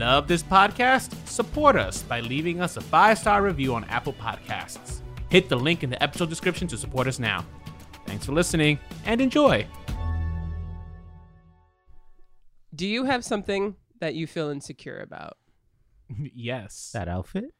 [0.00, 1.14] Love this podcast?
[1.28, 5.02] Support us by leaving us a five star review on Apple Podcasts.
[5.28, 7.44] Hit the link in the episode description to support us now.
[8.06, 9.66] Thanks for listening and enjoy.
[12.74, 15.36] Do you have something that you feel insecure about?
[16.34, 16.92] yes.
[16.94, 17.52] That outfit?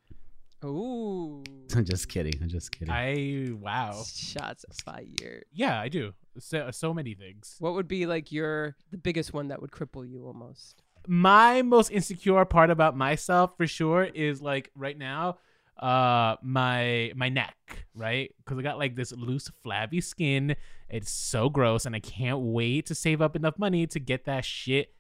[0.65, 1.45] Ooh.
[1.77, 2.33] I'm just kidding.
[2.41, 2.91] I'm just kidding.
[2.91, 4.03] I, wow.
[4.07, 5.45] Shots fired.
[5.53, 6.15] Yeah, I do.
[6.39, 7.57] So, so many things.
[7.59, 10.83] What would be like your the biggest one that would cripple you almost?
[11.07, 15.39] My most insecure part about myself for sure is like right now
[15.79, 17.57] uh my my neck
[17.95, 20.55] right because i got like this loose flabby skin
[20.91, 24.45] it's so gross and i can't wait to save up enough money to get that
[24.45, 24.95] shit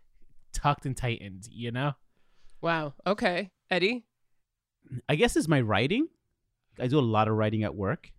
[0.54, 1.92] tucked and tightened you know
[2.60, 2.94] Wow.
[3.06, 3.50] Okay.
[3.70, 4.04] Eddie?
[5.08, 6.08] I guess it's my writing.
[6.78, 8.10] I do a lot of writing at work,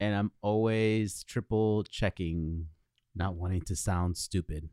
[0.00, 2.66] and I'm always triple checking,
[3.14, 4.68] not wanting to sound stupid.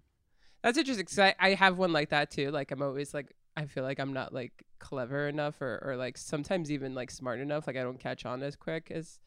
[0.62, 2.52] That's interesting 'cause I, I have one like that too.
[2.52, 6.18] Like I'm always like I feel like I'm not like clever enough or, or like
[6.18, 7.68] sometimes even like smart enough.
[7.68, 9.20] Like I don't catch on as quick as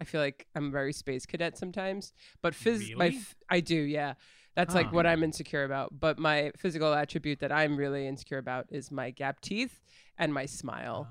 [0.00, 2.12] I feel like I'm very space cadet sometimes.
[2.42, 4.14] But phys my f- I do, yeah.
[4.56, 5.98] That's like what I'm insecure about.
[5.98, 9.80] But my physical attribute that I'm really insecure about is my gap teeth
[10.18, 11.08] and my smile.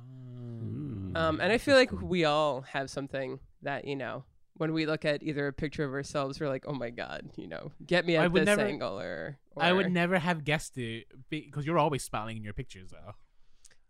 [0.61, 1.17] Mm.
[1.17, 4.23] Um, and I feel like we all have something that you know
[4.59, 7.47] when we look at either a picture of ourselves, we're like, oh my god, you
[7.47, 11.05] know, get me at this never- angle, or, or i would never have guessed it
[11.29, 13.13] because you're always smiling in your pictures though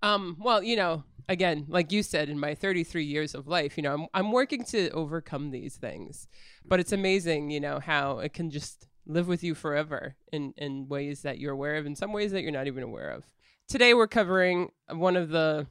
[0.02, 3.84] Um, well, you know, again, like you said, in my 33 years of life, you
[3.84, 6.28] know, I'm, I'm working to overcome these things,
[6.64, 10.88] but it's amazing, you know, how it can just live with you forever in, in
[10.88, 13.24] ways that you're aware of, in some ways that you're not even aware of.
[13.68, 15.68] Today, we're covering one of the,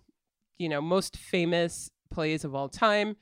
[0.58, 3.16] you know, most famous plays of all time,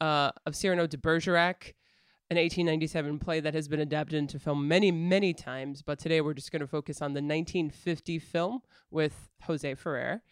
[0.00, 1.74] uh, of Cyrano de Bergerac,
[2.30, 5.82] an 1897 play that has been adapted into film many, many times.
[5.82, 10.22] But today, we're just going to focus on the 1950 film with Jose Ferrer.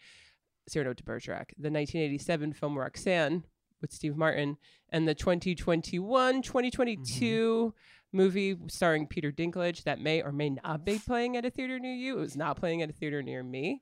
[0.69, 3.45] Cyrano de Bergerac, the 1987 film Roxanne
[3.81, 4.57] with Steve Martin,
[4.89, 7.73] and the 2021 2022
[8.11, 11.93] movie starring Peter Dinklage that may or may not be playing at a theater near
[11.93, 12.17] you.
[12.17, 13.81] It was not playing at a theater near me.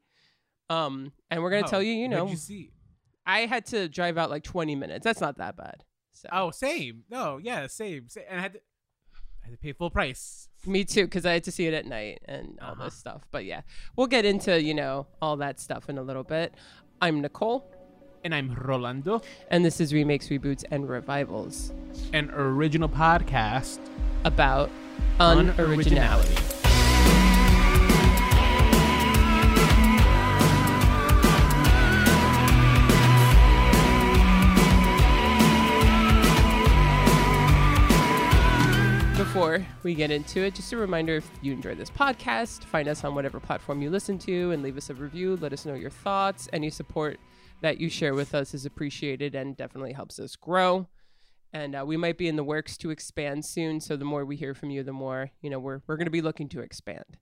[0.70, 2.72] Um, and we're gonna Oh, tell you, you know, you see
[3.26, 5.04] I had to drive out like 20 minutes.
[5.04, 5.84] That's not that bad.
[6.14, 8.24] So oh same no yeah same, same.
[8.30, 8.60] and i had to
[9.44, 11.86] I had to pay full price me too, because I had to see it at
[11.86, 12.86] night and all Uh-huh.
[12.86, 13.22] this stuff.
[13.32, 13.62] But yeah,
[13.96, 16.56] we'll get into you know all that stuff in a little bit.
[17.02, 17.70] I'm Nicole,
[18.24, 19.22] and i'm rolando
[19.52, 21.72] and this is remakes, reboots, and revivals.
[22.14, 23.80] an original podcast
[24.24, 24.70] about
[25.20, 26.55] unoriginality.
[39.36, 43.04] Before we get into it, just a reminder if you enjoy this podcast, find us
[43.04, 45.36] on whatever platform you listen to and leave us a review.
[45.36, 46.48] Let us know your thoughts.
[46.54, 47.20] Any support
[47.60, 50.88] that you share with us is appreciated and definitely helps us grow
[51.52, 53.82] and uh, we might be in the works to expand soon.
[53.82, 56.12] So the more we hear from you, the more you know we're we're going to
[56.12, 57.18] be looking to expand.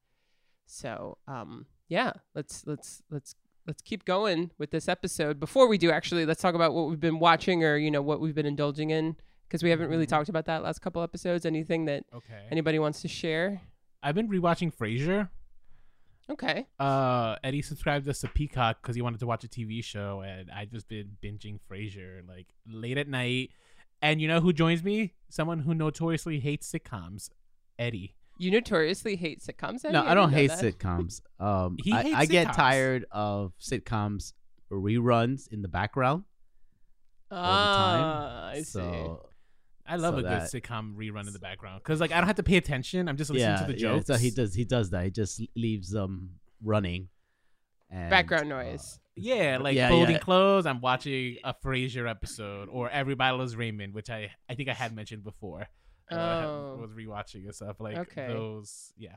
[0.67, 3.33] So um, yeah, let's let's let's
[3.65, 5.39] let's keep going with this episode.
[5.39, 8.19] Before we do, actually, let's talk about what we've been watching or you know what
[8.19, 9.15] we've been indulging in
[9.53, 11.45] because we haven't really talked about that last couple episodes.
[11.45, 13.61] Anything that okay anybody wants to share?
[14.01, 15.29] i've been rewatching frasier
[16.29, 16.65] Okay.
[16.79, 20.49] uh eddie subscribed us to peacock because he wanted to watch a tv show and
[20.49, 23.51] i just been binging frasier like late at night
[24.01, 27.29] and you know who joins me someone who notoriously hates sitcoms
[27.77, 29.85] eddie You notoriously hate sitcoms.
[29.85, 29.93] Eddie?
[29.93, 30.79] No, I don't didn't hate that.
[30.79, 31.21] sitcoms.
[31.39, 34.33] Um, He I, hates I get tired of sitcoms
[34.71, 36.23] reruns in the background
[37.31, 38.03] all the time.
[38.03, 38.63] Ah, I see.
[38.63, 39.29] so
[39.85, 42.35] i love So a good sitcom rerun in the background because like i don't have
[42.37, 44.63] to pay attention i'm just listening yeah, to the yeah, jokes so he does he
[44.65, 45.03] does that.
[45.05, 47.09] He just leaves them running.
[47.89, 48.99] And, Background uh, noise.
[49.15, 50.19] yeah like Yeah, folding yeah.
[50.19, 54.73] clothes i'm watching a frasier episode or everybody loves raymond which i i think i
[54.73, 55.67] had mentioned before
[56.11, 56.77] Uh, I Oh.
[56.81, 58.27] was rewatching and stuff like Okay.
[58.27, 59.15] those yeah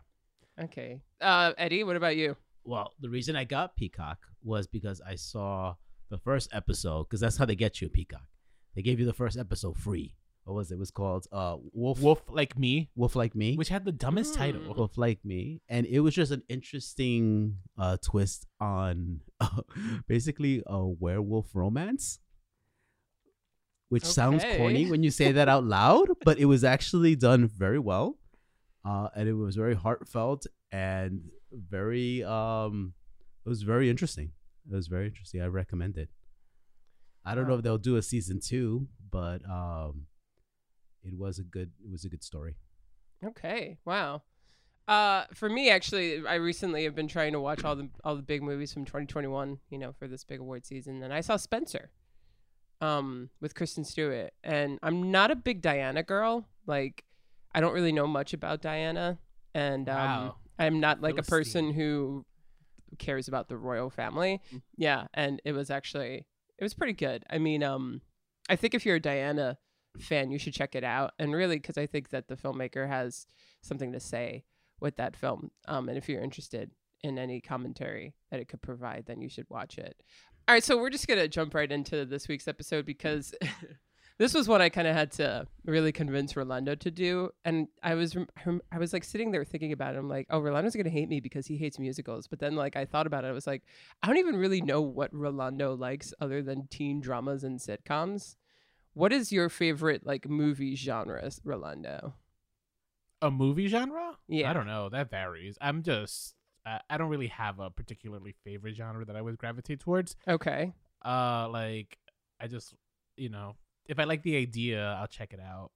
[0.59, 1.03] Okay.
[1.21, 2.35] Uh, Eddie, what about you?
[2.65, 5.75] well, the reason I got Peacock was because I saw
[6.09, 8.27] the first episode because that's how they get you Peacock.
[8.75, 10.15] They gave you the first episode free.
[10.47, 10.75] What was it?
[10.75, 13.57] It was called uh Wolf wolf like me Wolf Like Me.
[13.57, 14.37] which had the dumbest Mm.
[14.39, 19.21] title Wolf Like Me, and it was just an interesting uh twist on
[20.07, 22.21] basically a werewolf romance.
[23.89, 27.79] Which sounds corny when you say that out loud, but it was actually done very
[27.79, 28.19] well.
[28.85, 31.23] Uh, and it was very heartfelt and
[31.53, 32.95] very um
[33.45, 34.31] it was very interesting.
[34.71, 35.41] It was very interesting.
[35.43, 36.09] I recommend it.
[37.25, 40.07] I don't know if they'll do a season two, but um
[41.07, 42.57] it was a good it was a good story.
[43.25, 43.79] Okay.
[43.85, 44.23] Wow.
[44.89, 48.23] Uh, for me, actually, I recently have been trying to watch all the all the
[48.23, 49.59] big movies from 2021.
[49.71, 51.91] You know, for this big award season, and I saw Spencer,
[52.81, 56.47] um, with Kristen Stewart, and I'm not a big Diana girl.
[56.67, 57.05] Like,
[57.55, 59.19] I don't really know much about Diana,
[59.55, 60.37] and um, Wow.
[60.59, 62.25] I'm not like a person who
[62.99, 64.41] cares about the royal family.
[64.77, 66.27] Yeah, and it was actually
[66.59, 67.25] it was pretty good.
[67.29, 68.03] I mean, um,
[68.49, 69.59] I think if you're a Diana
[70.01, 73.27] fan, you should check it out, and really because I think that the filmmaker has
[73.63, 74.45] something to say
[74.81, 75.51] with that film.
[75.67, 76.71] Um, and if you're interested
[77.03, 80.03] in any commentary that it could provide, then you should watch it.
[80.49, 83.35] All right, so we're just gonna jump right into this week's episode because
[84.19, 87.95] this was what I kind of had to really convince Rolando to do, and I
[87.95, 88.17] was
[88.73, 89.99] I was like sitting there thinking about it.
[89.99, 92.27] I'm like, oh, Rolando's gonna hate me because he hates musicals.
[92.27, 93.63] But then like I thought about it, I was like,
[94.03, 98.37] I don't even really know what Rolando likes other than teen dramas and sitcoms.
[98.97, 102.15] What is your favorite like movie genre, Rolando?
[103.21, 104.17] A movie genre?
[104.27, 104.49] Yeah.
[104.51, 104.89] I don't know.
[104.89, 105.59] That varies.
[105.61, 106.35] I'm just.
[106.65, 110.17] Uh, I don't really have a particularly favorite genre that I would gravitate towards.
[110.27, 110.73] Okay.
[111.05, 111.99] Uh, like
[112.41, 112.73] I just,
[113.19, 115.73] you know, if I like the idea, I'll check it out.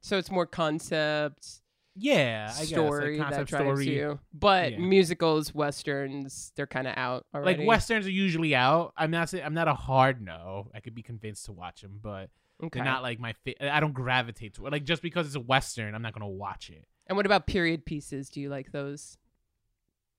[0.00, 1.60] So it's more concepts.
[1.94, 3.94] Yeah, I story guess like that drives story.
[3.94, 4.18] you.
[4.32, 4.78] But Yeah.
[4.78, 7.58] musicals, westerns, they're kind of out already.
[7.58, 8.94] Like westerns are usually out.
[8.96, 10.70] I'm not saying I'm not a hard no.
[10.74, 12.30] I could be convinced to watch them, but
[12.62, 12.78] Okay.
[12.78, 13.32] they're not like my.
[13.44, 14.72] Fa- I don't gravitate to it.
[14.72, 16.86] Like just because it's a western, I'm not gonna watch it.
[17.06, 18.28] and what about period pieces?
[18.30, 19.16] Do you like those?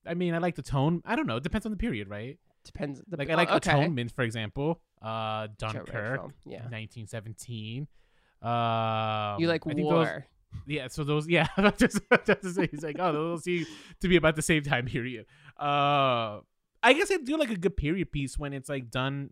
[0.06, 1.02] I mean, I like the tone.
[1.06, 1.38] I don't know.
[1.38, 2.38] It depends on the period, right?
[2.66, 3.02] Depends.
[3.08, 3.72] The, Like I like oh, okay.
[3.72, 4.82] Atonement, for example.
[5.02, 6.64] Uh, Dunkirk, Yeah.
[6.70, 7.88] 1917.
[8.42, 10.26] Um, you like I think those- war?
[10.68, 11.48] yeah, so those, yeah,
[11.78, 13.66] just, just to say, he's like, oh, those seem
[14.02, 15.26] to be about the same time period.
[15.58, 16.40] Uh,
[16.82, 19.32] I guess I do like a good period piece when it's like done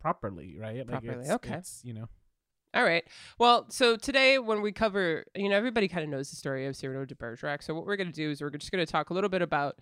[0.00, 0.78] properly, right?
[0.78, 1.54] Like Properly, it's, okay.
[1.54, 2.08] It's, you know,
[2.76, 3.04] All right.
[3.38, 6.76] Well, so today when we cover, you know, everybody kind of knows the story of
[6.76, 7.62] Cyrano de Bergerac.
[7.62, 9.40] So what we're going to do is we're just going to talk a little bit
[9.40, 9.78] about,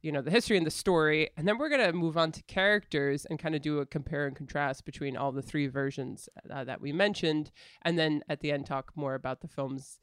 [0.00, 2.42] you know, the history and the story, and then we're going to move on to
[2.44, 6.64] characters and kind of do a compare and contrast between all the three versions uh,
[6.64, 7.50] that we mentioned,
[7.82, 9.98] and then at the end talk more about the films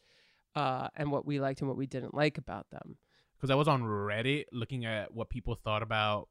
[0.55, 2.97] uh, and what we liked and what we didn't like about them.
[3.37, 6.27] because I was on Reddit looking at what people thought about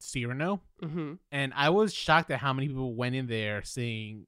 [0.00, 1.14] Cyrano, Mm-hmm.
[1.32, 4.26] and I was shocked at how many people went in there saying,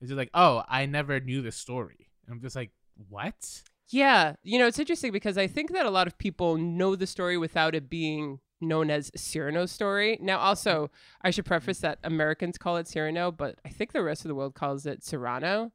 [0.00, 2.70] "It's just like, oh, I never knew this story." And I'm just like,
[3.08, 3.62] what?
[3.90, 7.06] Yeah, you know, it's interesting because I think that a lot of people know the
[7.06, 10.16] story without it being known as Cyrano's story.
[10.22, 14.24] Now, also, I should preface that Americans call it Cyrano, but I think the rest
[14.24, 15.72] of the world calls it Cyrano.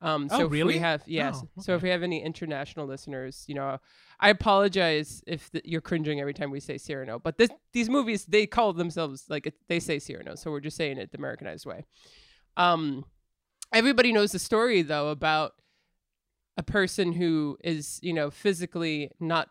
[0.00, 0.74] Um, Oh, so if really?
[0.74, 3.78] we have yes, Oh, so if we have any international listeners, you know,
[4.18, 8.24] I apologize if th- you're cringing every time we say Cyrano, but this these movies
[8.26, 11.84] they call themselves like they say Cyrano, so we're just saying it the Americanized way.
[12.56, 13.04] Um,
[13.74, 15.54] everybody knows the story though about
[16.56, 19.48] a person who is you know physically not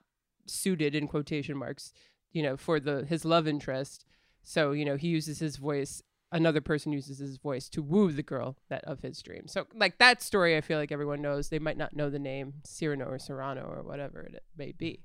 [0.48, 1.94] suited in quotation marks
[2.32, 4.06] you know for the his love interest
[4.44, 8.24] so you know he uses his voice another person uses his voice to woo the
[8.24, 11.60] girl that of his dream so like that story i feel like everyone knows they
[11.60, 15.04] might not know the name cyrano or serrano or whatever it may be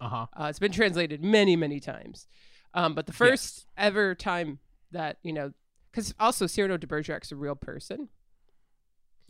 [0.00, 0.26] Uh huh.
[0.38, 2.26] uh, it's been translated many, many times.
[2.74, 4.58] Um, but the first ever time
[4.92, 5.52] that, you know,
[5.90, 8.10] because also Cyrano de Bergerac's a real person.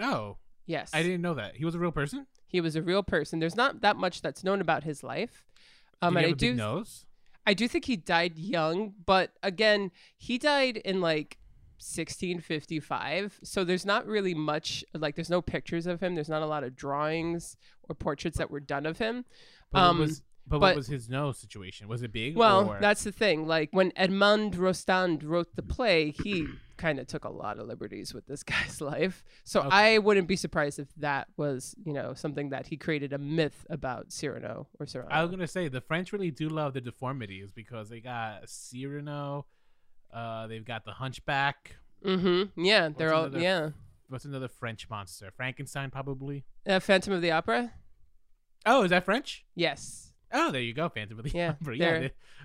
[0.01, 0.91] Oh, Yes.
[0.93, 2.27] I didn't know that he was a real person.
[2.47, 3.39] He was a real person.
[3.39, 5.47] There's not that much that's known about his life.
[6.03, 7.07] Um, Did he and I have a big do, nose?
[7.47, 11.39] I do think he died young, but again, he died in like
[11.79, 13.39] 1655.
[13.45, 16.15] So there's not really much, like, there's no pictures of him.
[16.17, 17.57] There's not a lot of drawings
[17.89, 19.25] or portraits that were done of him.
[19.71, 21.89] But um, was but, but- what was his nose situation?
[21.89, 22.37] Was it big?
[22.37, 22.79] Well, or?
[22.81, 23.47] that's the thing.
[23.47, 28.13] Like when Edmond Rostand wrote the play, he kind of took a lot of liberties
[28.13, 29.25] with this guy's life.
[29.45, 29.69] So Okay.
[29.71, 33.67] I wouldn't be surprised if that was, you know, something that he created a myth
[33.71, 35.11] about Cyrano or Cyrano.
[35.11, 39.47] I was gonna say the French really do love the deformities because they got Cyrano,
[40.13, 41.77] uh, they've got the Hunchback.
[42.05, 42.63] mm-hmm.
[42.63, 43.71] Yeah, they're What's all another- yeah.
[44.09, 45.33] What's another French monster?
[45.37, 46.45] Frankenstein, probably.
[46.65, 47.73] Uh, Phantom of the Opera.
[48.65, 49.45] Oh, is that French?
[49.57, 50.06] Yes,
[50.39, 51.77] Oh, there you go, Phantom of the Yeah, Opera.
[51.77, 52.01] Yeah, they're-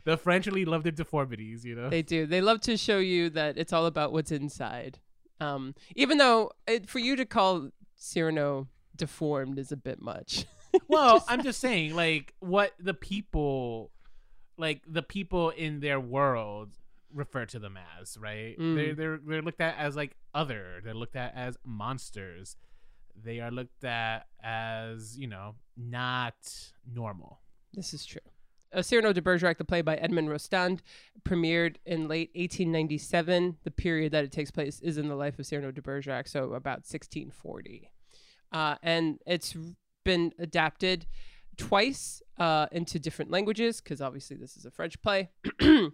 [0.05, 1.65] the, the French really love their deformities.
[1.65, 1.89] You know.
[1.89, 2.25] they do.
[2.25, 4.99] They love to show you that it's all about what's inside.
[5.39, 10.45] Um, even though it, for you to call Cyrano deformed is a bit much.
[10.87, 13.91] well, Just- I'm just saying, like, what the people,
[14.57, 16.69] like the people in their world,
[17.13, 18.57] refer to them as, right?
[18.57, 18.75] Mm.
[18.75, 20.79] They're they're they're looked at as like other.
[20.83, 22.55] They're looked at as monsters.
[23.21, 26.35] They are looked at as you know not
[26.91, 27.39] normal.
[27.73, 28.21] This is true.
[28.73, 30.79] Uh, Cyrano de Bergerac, the play by Edmond Rostand,
[31.23, 33.57] premiered in late 1897.
[33.63, 36.53] The period that it takes place is in the life of Cyrano de Bergerac, so
[36.53, 37.89] about 1640.
[38.51, 39.55] Uh, and it's
[40.03, 41.05] been adapted
[41.57, 45.29] twice uh, into different languages because obviously this is a French play.
[45.59, 45.91] the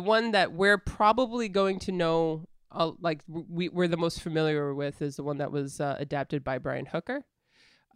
[0.00, 5.02] one that we're probably going to know, uh, like we, we're the most familiar with,
[5.02, 7.24] is the one that was uh, adapted by Brian Hooker.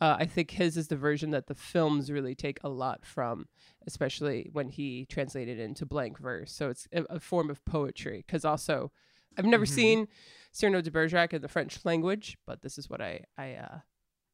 [0.01, 3.49] Uh, I think his is the version that the films really take a lot from,
[3.87, 6.53] especially when he translated into blank verse.
[6.53, 8.23] So it's a, a form of poetry.
[8.27, 8.93] Because also,
[9.37, 9.69] I've never Mhm.
[9.75, 10.09] seen
[10.53, 13.79] Cyrano de Bergerac in the French language, but this is what I I uh,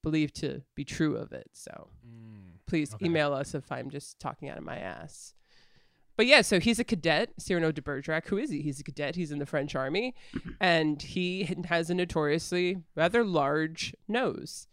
[0.03, 1.49] believe to be true of it.
[1.53, 1.89] So
[2.67, 3.07] please Okay.
[3.07, 5.35] email us if I'm just talking out of my ass.
[6.17, 8.27] But yeah, so he's a cadet, Cyrano de Bergerac.
[8.29, 8.63] Who is he?
[8.63, 9.17] He's a cadet.
[9.17, 10.15] He's in the French army,
[10.61, 14.69] and he has a notoriously rather large nose.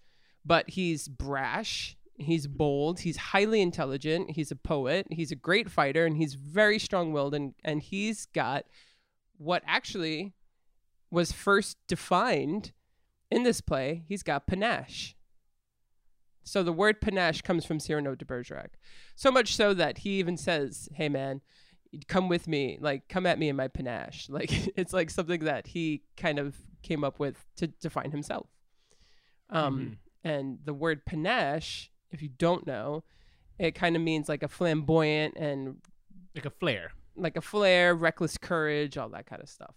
[0.46, 1.98] But he's brash.
[2.16, 3.02] He's bold.
[3.02, 4.32] He's highly intelligent.
[4.32, 5.08] He's a poet.
[5.10, 7.34] He's a great fighter, and he's very strong-willed.
[7.34, 8.66] And and he's got
[9.38, 10.34] what actually
[11.10, 12.72] was first defined
[13.30, 14.04] in this play.
[14.08, 15.16] He's got panache.
[16.44, 18.72] So the word panache comes from Cyrano de Bergerac.
[19.16, 21.42] So much so that he even says, "Hey man,
[22.08, 22.78] come with me.
[22.80, 26.56] Like come at me in my panache." Like it's like something that he kind of
[26.82, 28.48] came up with to define himself.
[29.50, 33.04] Um and the word panache, if you don't know,
[33.60, 35.78] it kind of means like a flamboyant and
[36.36, 39.76] Like a flair, like a flair, reckless courage, all that kind of stuff.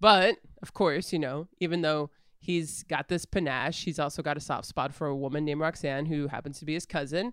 [0.00, 4.40] But of course, you know, even though he's got this panache, he's also got a
[4.40, 7.32] soft spot for a woman named Roxanne who happens to be his cousin.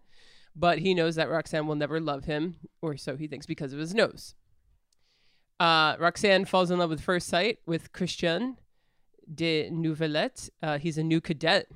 [0.56, 3.80] But he knows that Roxanne will never love him, or so he thinks because of
[3.80, 4.36] his nose.
[5.60, 8.58] Uh, Roxanne falls in love with first sight with Christian
[9.34, 10.50] de Neuvillette.
[10.62, 11.68] Uh, he's a new cadet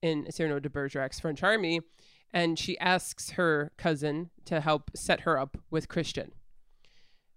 [0.00, 1.80] in Cyrano de Bergerac's French army,
[2.32, 6.32] and she asks her cousin to help set her up with Christian.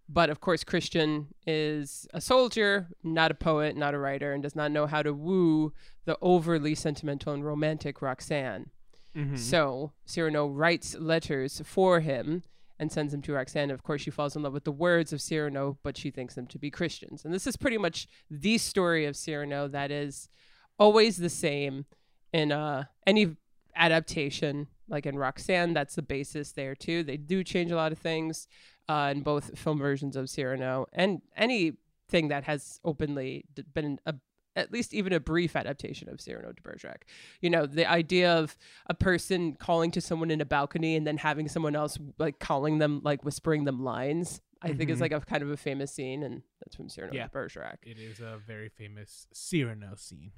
[0.08, 4.56] But of course, Christian is a soldier, not a poet, not a writer, and does
[4.56, 5.74] not know how to woo
[6.06, 8.70] the overly sentimental and romantic Roxanne.
[9.16, 9.38] Mhm.
[9.38, 12.44] So Cyrano writes letters for him
[12.80, 13.72] and sends them to Roxanne.
[13.72, 16.48] Of course, she falls in love with the words of Cyrano, but she thinks them
[16.48, 17.24] to be Christians.
[17.24, 20.30] And this is pretty much the story of Cyrano that is
[20.78, 21.86] always the same
[22.34, 23.38] in uh, any
[23.76, 24.68] adaptation.
[24.88, 27.04] Like in Roxanne, that's the basis there too.
[27.04, 28.48] They do change a lot of things
[28.88, 34.14] uh, in both film versions of Cyrano and anything that has openly been a,
[34.56, 37.04] at least even a brief adaptation of Cyrano de Bergerac.
[37.42, 38.56] You know, the idea of
[38.88, 42.78] a person calling to someone in a balcony and then having someone else like calling
[42.78, 44.42] them, like whispering them lines.
[44.62, 45.02] I think is Mhm.
[45.02, 47.26] like a kind of a famous scene, and that's from Cyrano Yeah.
[47.28, 47.78] de Bergerac.
[47.84, 50.32] It is a very famous Cyrano scene.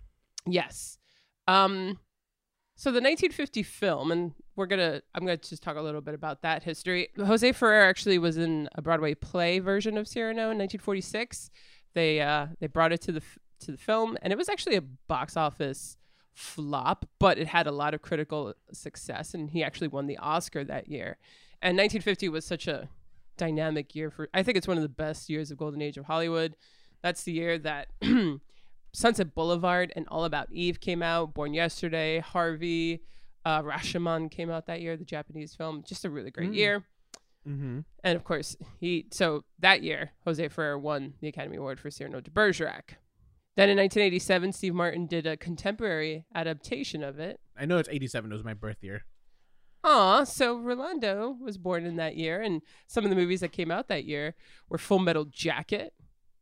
[0.45, 0.97] Yes.
[1.47, 1.99] Um
[2.75, 6.01] so the 1950 film and we're going to I'm going to just talk a little
[6.01, 7.09] bit about that history.
[7.17, 11.49] Jose Ferrer actually was in a Broadway play version of Cyrano in 1946.
[11.93, 13.23] They uh they brought it to the
[13.61, 15.97] to the film and it was actually a box office
[16.33, 20.63] flop, but it had a lot of critical success and he actually won the Oscar
[20.63, 21.17] that year.
[21.61, 22.89] And 1950 was such a
[23.37, 26.05] dynamic year for I think it's one of the best years of golden age of
[26.05, 26.55] Hollywood.
[27.01, 27.87] That's the year that
[28.93, 31.33] Sunset Boulevard and All About Eve came out.
[31.33, 33.01] Born Yesterday, Harvey,
[33.45, 34.97] uh, Rashomon came out that year.
[34.97, 36.55] The Japanese film, just a really great Mm.
[36.55, 36.83] year.
[37.47, 37.79] Mm-hmm.
[38.03, 42.19] And of course, he so that year Jose Ferrer won the Academy Award for Cyrano
[42.19, 42.97] de Bergerac.
[43.57, 47.39] Then in 1987, Steve Martin did a contemporary adaptation of it.
[47.57, 48.31] I know it's 87.
[48.31, 49.03] It was my birth year.
[49.83, 53.71] Aw, so Rolando was born in that year, and some of the movies that came
[53.71, 54.35] out that year
[54.69, 55.93] were Full Metal Jacket,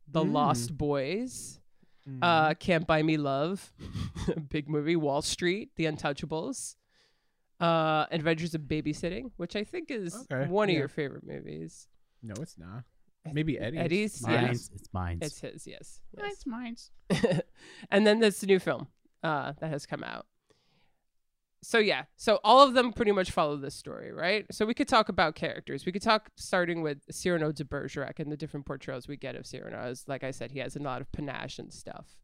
[0.06, 0.32] The Mm.
[0.32, 1.60] Lost Boys,
[2.08, 2.18] Mm.
[2.22, 3.72] uh, Can't Buy Me Love,
[4.36, 6.76] a big movie, Wall Street, The Untouchables,
[7.60, 11.88] uh, Adventures of Babysitting, which I think is Okay, one of your favorite movies.
[12.22, 12.84] no, it's not.
[13.32, 13.80] Maybe Eddie's.
[13.80, 14.32] Eddie's, Mine.
[14.34, 14.40] yeah.
[14.42, 15.18] Mine's, It's mine.
[15.22, 16.00] It's his, yes.
[16.16, 16.44] yes.
[16.46, 16.90] mine's.
[17.90, 18.88] and then there's the new film
[19.22, 20.26] uh, that has come out.
[21.62, 24.46] So yeah, so all of them pretty much follow this story, right?
[24.52, 25.84] So we could talk about characters.
[25.84, 29.46] We could talk starting with Cyrano de Bergerac and the different portrayals we get of
[29.46, 29.78] Cyrano.
[29.78, 32.14] As like I said, he has a lot of panache and stuff.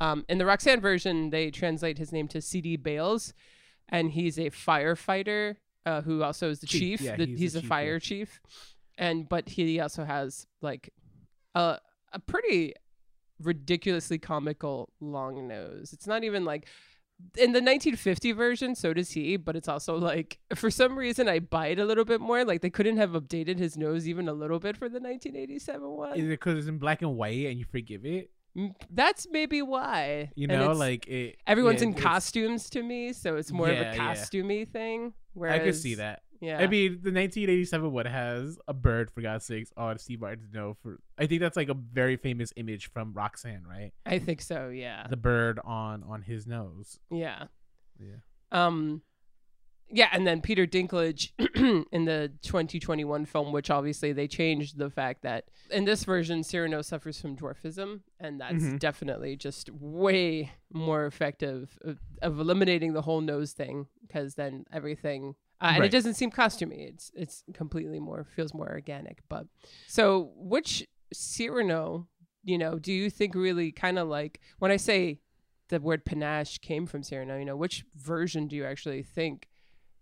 [0.00, 2.78] Um, in the Roxanne version, they translate his name to C.D.
[2.78, 3.32] Bales,
[3.88, 7.00] and he's a firefighter uh, who also is the Chief, chief.
[7.02, 7.98] yeah, the- he's he's, the a chief, fire yeah.
[8.00, 8.40] chief,
[9.00, 10.92] and but he also has like
[11.56, 11.78] a
[12.12, 12.74] a pretty
[13.42, 15.92] ridiculously comical long nose.
[15.92, 16.66] It's not even like
[17.36, 21.38] in the 1950 version, so does he, but it's also like for some reason I
[21.40, 22.44] buy it a little bit more.
[22.44, 26.18] Like they couldn't have updated his nose even a little bit for the 1987 one.
[26.18, 28.30] Is it because it's in black and white and you forgive it?
[28.90, 30.30] That's maybe why.
[30.34, 31.36] You know, like it.
[31.46, 34.14] everyone's yeah, in costumes to me, so it's more Yeah, of a yeah.
[34.14, 35.14] costumey thing.
[35.34, 36.22] Where I could see that.
[36.40, 36.58] Yeah.
[36.58, 40.76] I mean, the 1987 one has a bird, for God's sakes, on Steve Martin's nose.
[40.82, 43.92] For I think that's like a very famous image from Roxanne, right?
[44.06, 44.68] I think so.
[44.68, 45.06] Yeah.
[45.08, 46.98] The bird on on his nose.
[47.10, 47.44] Yeah.
[47.98, 48.16] Yeah.
[48.52, 49.02] Um
[49.92, 51.32] Yeah, and then Peter Dinklage
[51.92, 56.80] in the 2021 film, which obviously they changed the fact that in this version, Cyrano
[56.80, 58.78] suffers from dwarfism, and that's Mhm.
[58.78, 65.34] definitely just way more effective of, of eliminating the whole nose thing because then everything.
[65.60, 66.88] Uh, and it doesn't seem costumey.
[66.88, 69.20] It's it's completely more feels more organic.
[69.28, 69.46] But
[69.86, 72.08] so which Cyrano,
[72.42, 75.20] you know, do you think really kind of like when I say
[75.68, 79.48] the word panache came from Cyrano, you know, which version do you actually think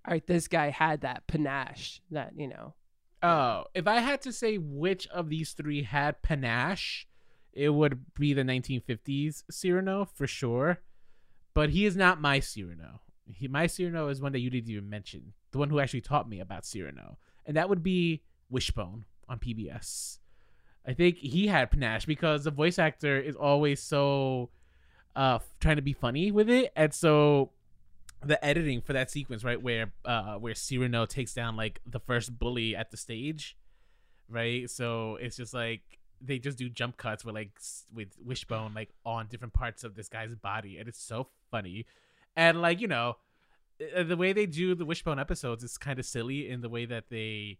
[0.09, 2.75] all right, this guy had that panache that, you know.
[3.23, 7.07] Oh, if I had to say which of these three had panache,
[7.53, 10.79] it would be the 1950s Cyrano for sure.
[11.53, 13.01] But he is not my Cyrano.
[13.31, 16.29] He, my Cyrano is one that you didn't even mention, the one who actually taught
[16.29, 20.19] me about Cyrano, and that would be Wishbone on PBS.
[20.87, 24.51] I think he had panache because the voice actor is always so
[25.17, 27.51] uh trying to be funny with it, and so
[28.25, 32.39] the editing for that sequence, right, where uh where Cyrano takes down like the first
[32.39, 33.57] bully at the stage,
[34.29, 34.69] right?
[34.71, 35.83] So it's just like
[36.21, 37.53] they just do jump cuts with like
[37.95, 41.87] with Wishbone like on different parts of this guy's body, and it's so funny,
[42.37, 43.17] and like you know,
[44.05, 47.05] the way they do the Wishbone episodes is kind of silly in the way that
[47.11, 47.59] they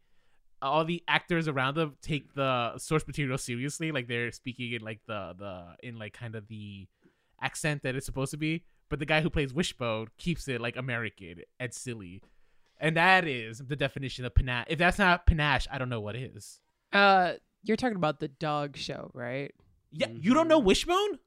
[0.61, 5.01] all the actors around them take the source material seriously like they're speaking in like
[5.07, 6.89] the the in like kind of the
[7.41, 10.77] accent that it's supposed to be but the guy who plays wishbone keeps it like
[10.77, 12.21] american and silly
[12.81, 16.17] and that is the definition of panache if that's not panache i don't know what
[16.17, 16.59] is
[16.93, 19.53] Uh you're talking about the dog show, right?
[19.93, 20.65] yeah you don't know Mhm.
[20.65, 21.19] wishbone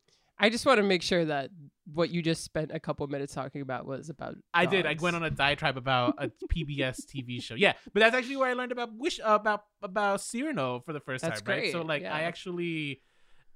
[0.42, 1.52] I just want to make sure that
[1.94, 4.86] what you just spent a couple minutes talking about was about I did.
[4.86, 7.56] I went on a diatribe about a PBS TV show.
[7.56, 11.24] Yeah, but that's actually where I learned about Wish about about Cyrano for the first
[11.24, 11.58] That's time.
[11.58, 11.72] Right.
[11.72, 12.16] So like, yeah.
[12.16, 13.02] I actually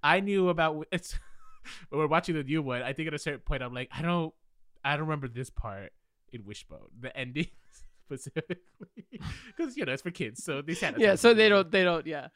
[0.03, 1.17] I knew about it's.
[1.91, 4.33] we're watching the new one, I think at a certain point I'm like, I don't,
[4.83, 5.91] I don't remember this part
[6.31, 7.47] in Wishbone, the ending
[8.05, 8.57] specifically,
[9.47, 12.27] because you know it's for kids, so they yeah so they don't they don't yeah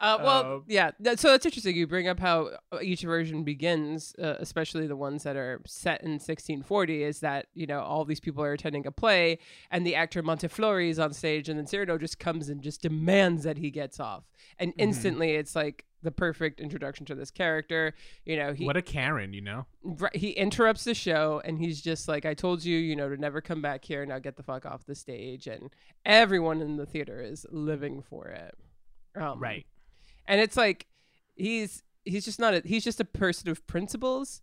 [0.00, 3.44] uh, well Um, yeah that, so that's interesting you bring up how uh, each version
[3.44, 8.04] begins uh, especially the ones that are set in 1640 is that you know all
[8.04, 9.38] these people are attending a play
[9.70, 13.44] and the actor montfleury is on stage and then cyrano just comes and just demands
[13.44, 14.24] that he gets off
[14.58, 14.74] and Mhm.
[14.78, 17.92] instantly it's like the perfect introduction to this character
[18.24, 19.66] you know he What a Karen, you know.
[19.82, 23.16] Right, he interrupts the show and he's just like, I told you, you know, to
[23.16, 24.04] never come back here.
[24.06, 25.46] Now get the fuck off the stage.
[25.48, 25.70] And
[26.04, 28.54] everyone in the theater is living for it.
[29.20, 29.66] Um, Right.
[30.28, 30.86] And it's like,
[31.34, 34.40] he's he's just not a he's just a person of principles,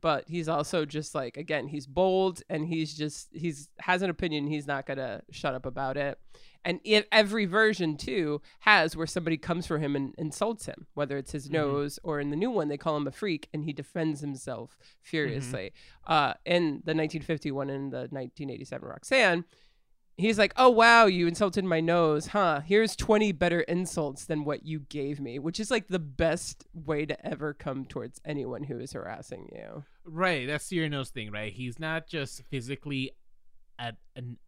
[0.00, 4.46] but he's also just like again, he's bold and he's just he's has an opinion.
[4.46, 6.18] He's not gonna shut up about it.
[6.64, 11.16] And if every version too has where somebody comes for him and insults him, whether
[11.16, 11.52] it's his Mhm.
[11.52, 14.76] nose or in the new one they call him a freak, and he defends himself
[15.00, 15.72] furiously.
[16.06, 19.44] Uh, in the 1951 and the 1987 Roxanne,
[20.20, 22.60] he's like, "Oh wow, you insulted my nose, huh?
[22.60, 27.06] Here's 20 better insults than what you gave me," which is like the best way
[27.06, 29.84] to ever come towards anyone who is harassing you.
[30.04, 31.52] Right, that's Cyrano's thing, right?
[31.52, 33.12] He's not just physically
[33.78, 34.38] at an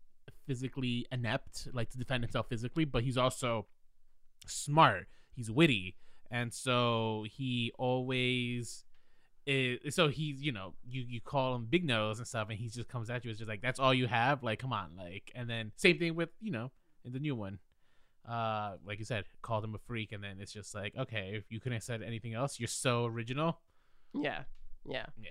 [0.46, 3.66] physically inept, like to defend himself physically, but he's also
[4.46, 5.06] smart.
[5.34, 5.96] He's witty,
[6.30, 8.84] and so he always
[9.46, 9.94] is.
[9.94, 12.88] So he's, you know, you you call him big nose and stuff, and he just
[12.88, 13.30] comes at you.
[13.30, 14.42] It's just like that's all you have.
[14.42, 16.70] Like, come on, like, and then same thing with you know
[17.04, 17.58] in the new one.
[18.28, 21.44] Uh, like you said, called him a freak, and then it's just like, okay, if
[21.50, 23.58] you couldn't have said anything else, you're so original.
[24.14, 24.42] Yeah,
[24.86, 25.30] yeah, Yeah.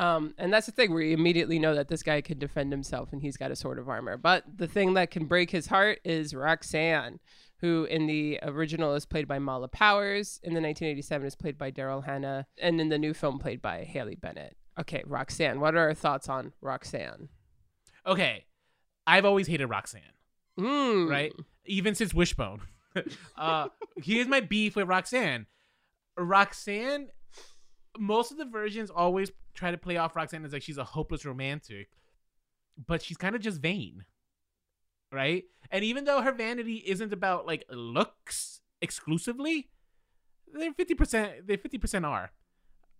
[0.00, 3.12] Um, and that's the thing where you immediately know that this guy can defend himself
[3.12, 4.16] and he's got a sword of armor.
[4.16, 7.20] But the thing that can break his heart is Roxanne,
[7.60, 11.70] who in the original is played by Mala Powers, in the 1987 is played by
[11.70, 14.56] Daryl Hannah, and in the new film played by Haley Bennett.
[14.78, 15.60] Okay, Roxanne.
[15.60, 17.28] What are our thoughts on Roxanne?
[18.06, 18.46] Okay,
[19.06, 20.02] I've always hated Roxanne.
[20.58, 21.08] Mm.
[21.08, 21.32] right?
[21.66, 22.60] Even since Wishbone.
[23.36, 23.68] uh,
[24.02, 25.46] here's my beef with Roxanne.
[26.16, 27.08] Roxanne,
[27.98, 31.24] most of the versions always try to play off Roxanne as like she's a hopeless
[31.24, 31.88] romantic,
[32.86, 34.04] but she's kind of just vain,
[35.12, 35.44] right?
[35.70, 39.70] And even though her vanity isn't about like looks exclusively,
[40.52, 41.46] they're fifty percent.
[41.46, 42.30] They fifty percent are,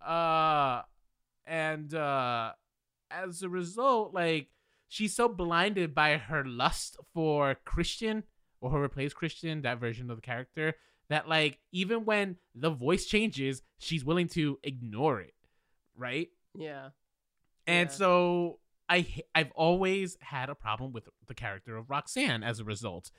[0.05, 0.83] uh,
[1.45, 2.53] and uh,
[3.09, 4.47] as a result, like
[4.87, 8.23] she's so blinded by her lust for Christian
[8.61, 10.75] or whoever plays Christian, that version of the character,
[11.09, 15.33] that like even when the voice changes, she's willing to ignore it,
[15.97, 16.29] right?
[16.55, 16.89] Yeah.
[17.67, 17.95] And Yeah.
[17.95, 18.59] so
[18.91, 23.09] I I've always had a problem with the character of Roxanne as a result.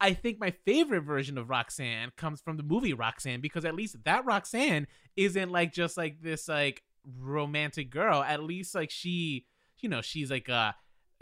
[0.00, 4.02] I think my favorite version of Roxanne comes from the movie Roxanne because at least
[4.04, 6.82] that Roxanne isn't like just like this like
[7.20, 8.20] romantic girl.
[8.20, 9.46] At least like she,
[9.78, 10.72] you know, she's like uh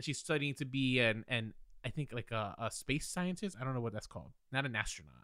[0.01, 1.53] she's studying to be an an
[1.85, 3.55] I think like a, a space scientist.
[3.61, 4.33] I don't know what that's called.
[4.51, 5.15] Not an astronaut.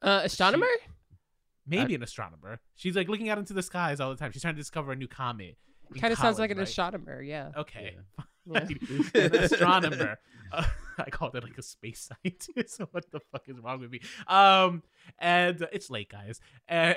[0.00, 0.66] Uh, astronomer?
[1.66, 2.60] Maybe an astronomer.
[2.74, 4.32] She's like looking out into the skies all the time.
[4.32, 5.56] She's trying to discover a new comet.
[5.92, 6.68] In Kind of sounds like an right?
[6.68, 7.22] astronomer.
[7.22, 7.50] Yeah.
[7.56, 7.96] Okay.
[8.46, 8.60] Yeah.
[9.14, 10.18] an astronomer.
[10.52, 10.64] Uh,
[10.98, 12.80] I called it like a space scientist.
[12.92, 14.00] what the fuck is wrong with me?
[14.26, 14.82] Um,
[15.18, 16.40] and uh, it's late, guys.
[16.68, 16.96] And,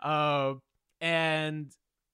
[0.00, 0.62] um,
[1.00, 1.70] and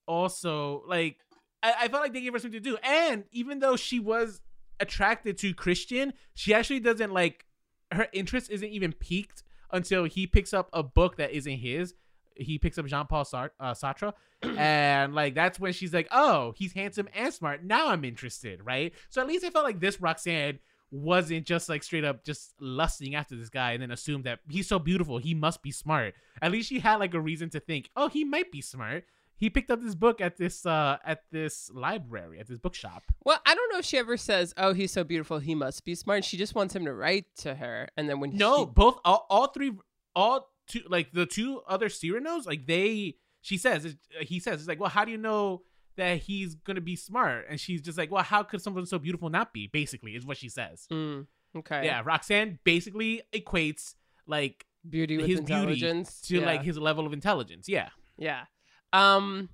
[0.07, 1.17] also like
[1.63, 2.77] I, I felt like they gave her something to do.
[2.83, 4.41] And even though she was
[4.79, 7.45] attracted to Christian, she actually doesn't like
[7.91, 11.93] her interest isn't even peaked until he picks up a book that isn't his.
[12.35, 14.13] He picks up Jean Paul Sart- uh, Sartre,
[14.57, 17.63] and like that's when she's like, "Oh, he's handsome and smart.
[17.63, 18.93] Now I'm interested." Right.
[19.09, 20.59] So at least I felt like this Roxanne
[20.91, 24.67] wasn't just like straight up just lusting after this guy and then assumed that he's
[24.67, 26.13] so beautiful, he must be smart.
[26.41, 29.05] At least she had like a reason to think, "Oh, he might be smart."
[29.37, 33.03] He picked up this book at this uh at this library at this bookshop.
[33.25, 35.95] Well, I don't know if she ever says, "Oh, he's so beautiful, he must be
[35.95, 38.99] smart." She just wants him to write to her, and then when No, she, both
[39.03, 39.73] all, all three
[40.15, 44.79] all two like the two other Cyranos like they she says he says it's like
[44.79, 45.61] well how do you know
[45.97, 49.29] that he's gonna be smart and she's just like well how could someone so beautiful
[49.29, 53.95] not be basically is what she says Mm, okay, yeah Roxanne basically equates
[54.27, 56.45] like beauty with his beauty intelligence to yeah.
[56.45, 58.45] like his level of intelligence yeah Yeah.
[58.93, 59.49] Um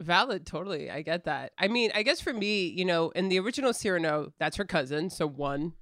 [0.00, 0.90] valid totally.
[0.90, 1.52] I get that.
[1.58, 5.10] I mean, I guess for me, you know, in the original Cyrano, that's her cousin,
[5.10, 5.74] so one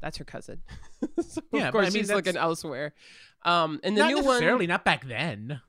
[0.00, 0.62] that's her cousin.
[1.20, 2.94] so Yeah, of but I course mean, she's that's- looking elsewhere.
[3.44, 5.60] Um in the not new necessarily one not back then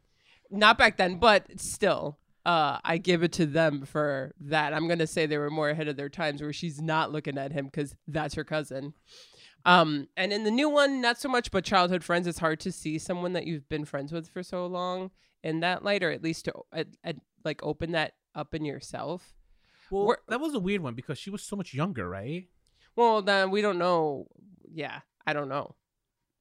[0.50, 2.18] not back then, but still.
[2.44, 4.74] Uh, I give it to them for that.
[4.74, 7.52] I'm gonna say they were more ahead of their times, where she's not looking at
[7.52, 8.94] him because that's her cousin.
[9.64, 12.26] Um, and in the new one, not so much, but childhood friends.
[12.26, 15.12] It's hard to see someone that you've been friends with for so long
[15.44, 19.34] in that light, or at least to at, at, like open that up in yourself.
[19.92, 22.48] well We're- that was a weird one because she was so much younger right
[22.96, 24.28] Well, then we don't know.
[24.74, 25.76] Yeah, I don't know.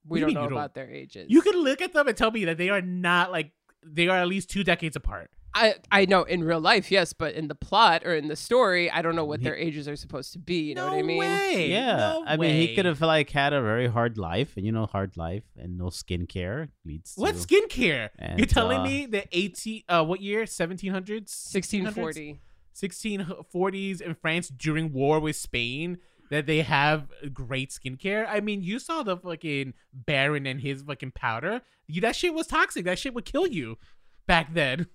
[0.06, 1.26] We do don't mean know you don't- about their ages.
[1.30, 3.52] you could look at them and tell me that they are not like
[3.84, 7.34] they are at least two decades apart I I know in real life, yes, but
[7.34, 9.96] in the plot or in the story, I don't know what He- their ages are
[9.96, 10.60] supposed to be.
[10.68, 11.18] You know no what I mean?
[11.18, 11.70] way.
[11.70, 14.70] yeah, No I mean, he could have like had a very hard life, and you
[14.70, 18.10] know, hard life and no skincare leads to What skincare?
[18.16, 20.44] And, You're telling uh, me the 18 uh what year?
[20.44, 21.52] 1700s?
[21.52, 22.40] 1640.
[22.74, 25.98] 1640s in France during war with Spain
[26.30, 28.26] that they have great skincare.
[28.28, 31.62] I mean, you saw the fucking Baron and his fucking powder.
[31.86, 32.84] You, that shit was toxic.
[32.84, 33.78] That shit would kill you
[34.26, 34.86] back then.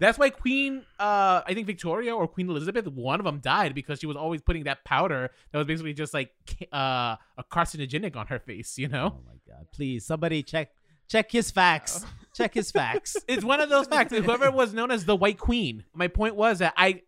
[0.00, 3.98] That's why Queen, uh, I think Victoria or Queen Elizabeth, one of them died because
[3.98, 6.30] she was always putting that powder that was basically just like
[6.72, 8.78] uh, a carcinogenic on her face.
[8.78, 9.66] You know, Oh my god!
[9.72, 10.70] Please, somebody check
[11.08, 12.06] check his facts.
[12.34, 13.16] check his facts.
[13.28, 14.12] it's one of those facts.
[14.12, 15.84] Whoever was known as the White Queen.
[15.92, 17.02] My point was that I,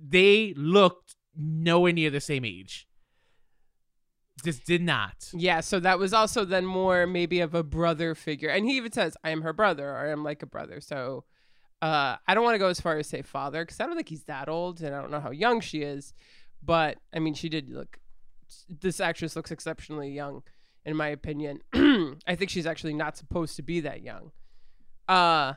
[0.00, 2.86] they looked nowhere near the same age.
[4.44, 5.30] Just did not.
[5.32, 8.48] Yeah, so that was also then more maybe of a brother figure.
[8.48, 10.80] And he even says, I am her brother or I am like a brother.
[10.80, 11.24] So
[11.80, 14.08] uh, I don't want to go as far as say father because I don't think
[14.08, 16.12] he's that old and I don't know how young she is.
[16.62, 17.98] But I mean, she did look,
[18.68, 20.42] this actress looks exceptionally young,
[20.84, 21.60] in my opinion.
[22.26, 24.32] I think she's actually not supposed to be that young.
[25.08, 25.54] Uh,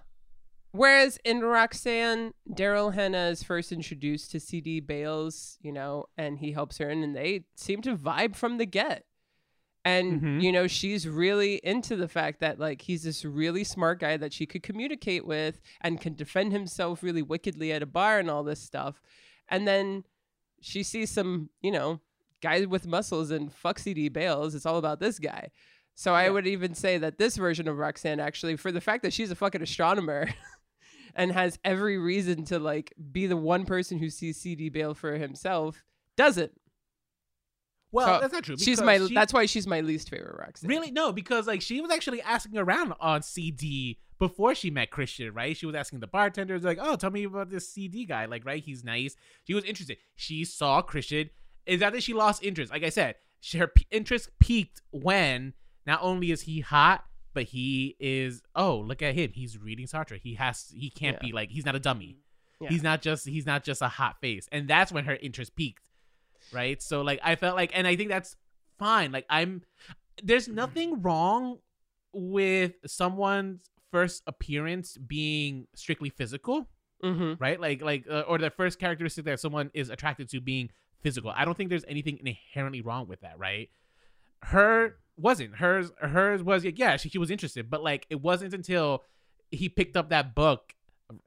[0.76, 6.52] whereas in Roxanne, Daryl Hannah is first introduced to CD Bales, you know, and he
[6.52, 9.06] helps her in, and they seem to vibe from the get.
[9.84, 10.42] And, Mhm.
[10.42, 14.34] you know, she's really into the fact that, like, he's this really smart guy that
[14.34, 18.44] she could communicate with and can defend himself really wickedly at a bar and all
[18.44, 19.00] this stuff.
[19.48, 20.04] And then
[20.60, 22.02] she sees some, you know,
[22.42, 24.56] guy with muscles and fuck CD Bales.
[24.56, 25.52] It's all about this guy.
[25.94, 26.30] So I Yeah.
[26.32, 29.36] would even say that this version of Roxanne, actually, for the fact that she's a
[29.36, 30.28] fucking astronomer
[31.15, 35.13] and has every reason to, like, be the one person who sees CD Bale for
[35.15, 35.84] himself,
[36.17, 36.51] doesn't.
[37.91, 38.58] Well, So, that's not true.
[38.58, 38.97] She's my.
[38.97, 40.67] she- That's why she's my least favorite Roxanne.
[40.69, 40.91] Really?
[40.91, 45.56] No, because like she was actually asking around on CD before she met Christian, right?
[45.56, 48.62] She was asking the bartenders, like, "Oh, tell me about this CD guy." Like, right?
[48.62, 49.15] He's nice.
[49.45, 49.97] She was interested.
[50.15, 51.30] She saw Christian.
[51.65, 52.71] Is that that she lost interest?
[52.71, 55.54] Like I said, she, her p- interest peaked when
[55.86, 58.41] not only is he hot, but he is.
[58.56, 59.30] Oh, look at him.
[59.34, 60.19] He's reading Sartre.
[60.19, 60.74] He has.
[60.76, 61.28] He can't Yeah.
[61.28, 61.52] be like.
[61.52, 62.17] He's not a dummy.
[62.60, 62.69] Yeah.
[62.69, 63.28] He's not just.
[63.28, 64.50] He's not just a hot face.
[64.52, 65.84] And that's when her interest peaked
[66.54, 66.80] right?
[66.82, 68.36] So like I felt like, and I think that's
[68.78, 69.12] fine.
[69.12, 69.63] Like I'm,
[70.24, 71.58] there's nothing wrong
[72.13, 76.67] with someone's first appearance being strictly physical,
[77.04, 77.34] Mm-hmm.
[77.43, 77.60] right?
[77.60, 80.69] Like like uh, or the first characteristic that someone is attracted to being
[81.02, 81.32] physical.
[81.36, 83.69] I don't think there's anything inherently wrong with that, right?
[84.43, 85.91] Her wasn't hers.
[85.99, 89.04] Hers was yeah, she, she was interested, but like it wasn't until
[89.51, 90.73] he picked up that book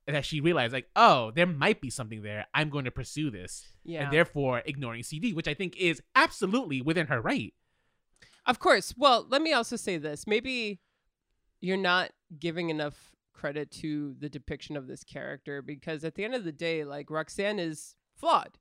[0.06, 2.46] that she realized like, oh, there might be something there.
[2.52, 4.04] I'm going to pursue this, Yeah.
[4.04, 7.54] and therefore ignoring CD, which I think is absolutely within her right.
[8.44, 8.92] Of course.
[8.96, 10.26] Well, let me also say this.
[10.26, 10.80] Maybe
[11.60, 16.34] you're not giving enough credit to the depiction of this character because at the end
[16.34, 18.58] of the day, like Roxanne is flawed.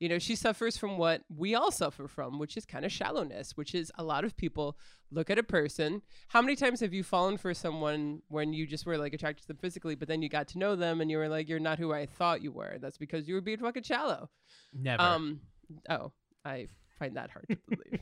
[0.00, 3.56] You know, she suffers from what we all suffer from, which is kind of shallowness,
[3.56, 4.76] which is a lot of people
[5.10, 6.02] look at a person.
[6.28, 9.48] How many times have you fallen for someone when you just were like attracted to
[9.48, 11.78] them physically, but then you got to know them and you were like, you're not
[11.78, 12.76] who I thought you were?
[12.80, 14.28] That's because you were being fucking shallow.
[14.72, 15.00] Never.
[15.02, 15.40] Um,
[15.88, 16.12] oh,
[16.44, 16.66] I
[16.98, 18.00] find that hard to believe.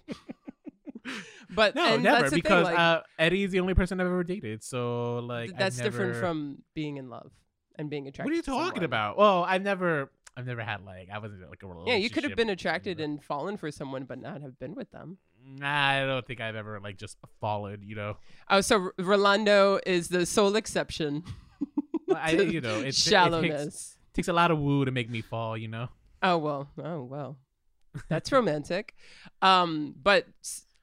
[1.55, 4.07] but no, and never that's the thing, because like, uh, Eddie's the only person I've
[4.07, 4.65] ever dated.
[4.65, 7.33] So like, th- that's different from being in love
[7.77, 8.31] and being attracted.
[8.31, 9.19] What are you talking about?
[9.19, 11.89] Well, I've never, I've never had like, I wasn't like a relationship.
[11.93, 14.91] Yeah, you could have been attracted and fallen for someone, but not have been with
[14.91, 15.19] them.
[15.45, 17.83] Nah, I don't think I've ever like just fallen.
[17.83, 18.17] You know,
[18.49, 21.25] Oh, so Rolando is the sole exception.
[22.15, 23.65] I, you know, it, it shallowness.
[23.65, 25.57] takes, takes a lot of woo to make me fall.
[25.57, 25.89] You know.
[26.23, 27.37] Oh well, oh well,
[28.09, 28.95] that's romantic.
[29.43, 30.27] Um, but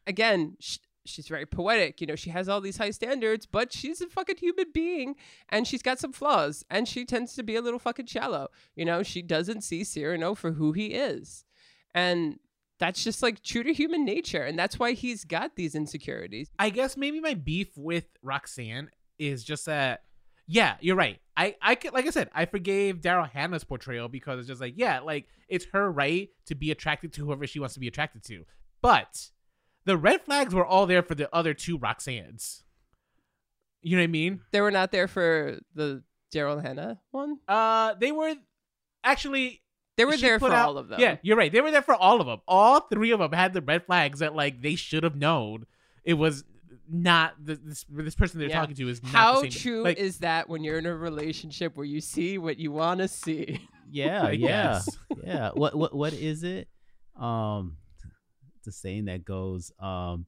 [0.05, 0.77] again, sh-
[1.09, 2.01] she's very poetic.
[2.01, 5.15] You know, she has all these high standards, but she's a fucking human being,
[5.49, 8.49] and she's got some flaws, and she tends to be a little fucking shallow.
[8.75, 11.45] You know, she doesn't see Cyrano for who he is,
[11.93, 12.39] and
[12.79, 16.49] that's just like true to human nature, and that's why he's got these insecurities.
[16.57, 20.03] I guess maybe my beef with Roxanne is just that.
[20.51, 21.19] Yeah, you're right.
[21.37, 24.99] I, I like I said, I forgave Daryl Hannah's portrayal because it's just like, yeah,
[24.99, 28.45] like it's her right to be attracted to whoever she wants to be attracted to.
[28.81, 29.29] But
[29.89, 32.62] the red flags were all there for the other two Roxannes.
[33.82, 34.41] You know what I mean?
[34.52, 37.39] They were not there for the Daryl Hannah one.
[37.47, 38.36] Uh, they were
[39.04, 39.63] actually
[39.97, 40.99] They were there for out- all of them.
[40.99, 41.52] Yeah, you're right.
[41.52, 42.39] They were there for all of them.
[42.47, 45.65] All three of them had the red flags that like they should have known.
[46.04, 46.43] It was
[46.91, 48.60] not the, this this person they're Yeah.
[48.62, 49.62] talking to is not How the same.
[49.62, 52.99] true like, is that when you're in a relationship where you see what you want
[52.99, 53.60] to see?
[53.89, 54.82] Yeah, I yeah,
[55.23, 55.49] yeah.
[55.54, 56.67] What what what is it?
[57.15, 57.78] Um,
[58.69, 60.25] the saying that goes, um,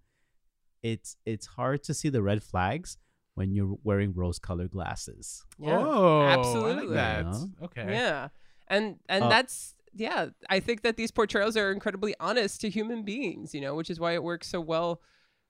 [0.84, 2.98] it's it's hard to see the red flags
[3.36, 5.46] when you're wearing rose-colored glasses.
[5.64, 6.96] Oh, I like absolutely.
[6.96, 7.26] that.
[7.26, 7.66] Yeah.
[7.66, 7.86] Okay.
[7.94, 8.28] Yeah.
[8.68, 13.04] And and Uh, that's yeah, I think that these portrayals are incredibly honest to human
[13.04, 15.02] beings, you know, which is why it works so well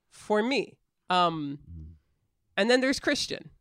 [0.09, 0.77] for me.
[1.09, 1.95] Um Mhm.
[2.57, 3.51] and then there's Christian.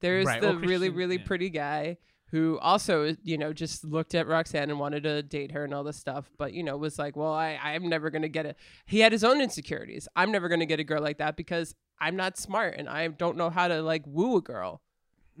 [0.00, 1.24] There's Right, the well, really really yeah.
[1.26, 1.98] pretty guy
[2.30, 5.82] who also, you know, just looked at Roxanne and wanted to date her and all
[5.82, 8.56] this stuff, but you know, was like, "Well, I I'm never going to get it."
[8.86, 10.08] He had his own insecurities.
[10.14, 13.08] I'm never going to get a girl like that because I'm not smart and I
[13.08, 14.80] don't know how to like woo a girl.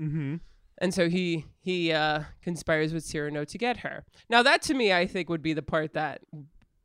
[0.00, 0.36] Mm-hmm.
[0.78, 4.04] And so he he uh, conspires with Cyrano to get her.
[4.28, 6.22] Now that to me, I think would be the part that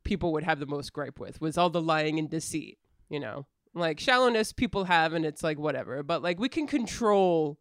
[0.04, 2.78] people would have the most gripe with was all the lying and deceit.
[3.08, 6.02] You know, like shallowness people have, and it's like whatever.
[6.02, 7.58] But like we can control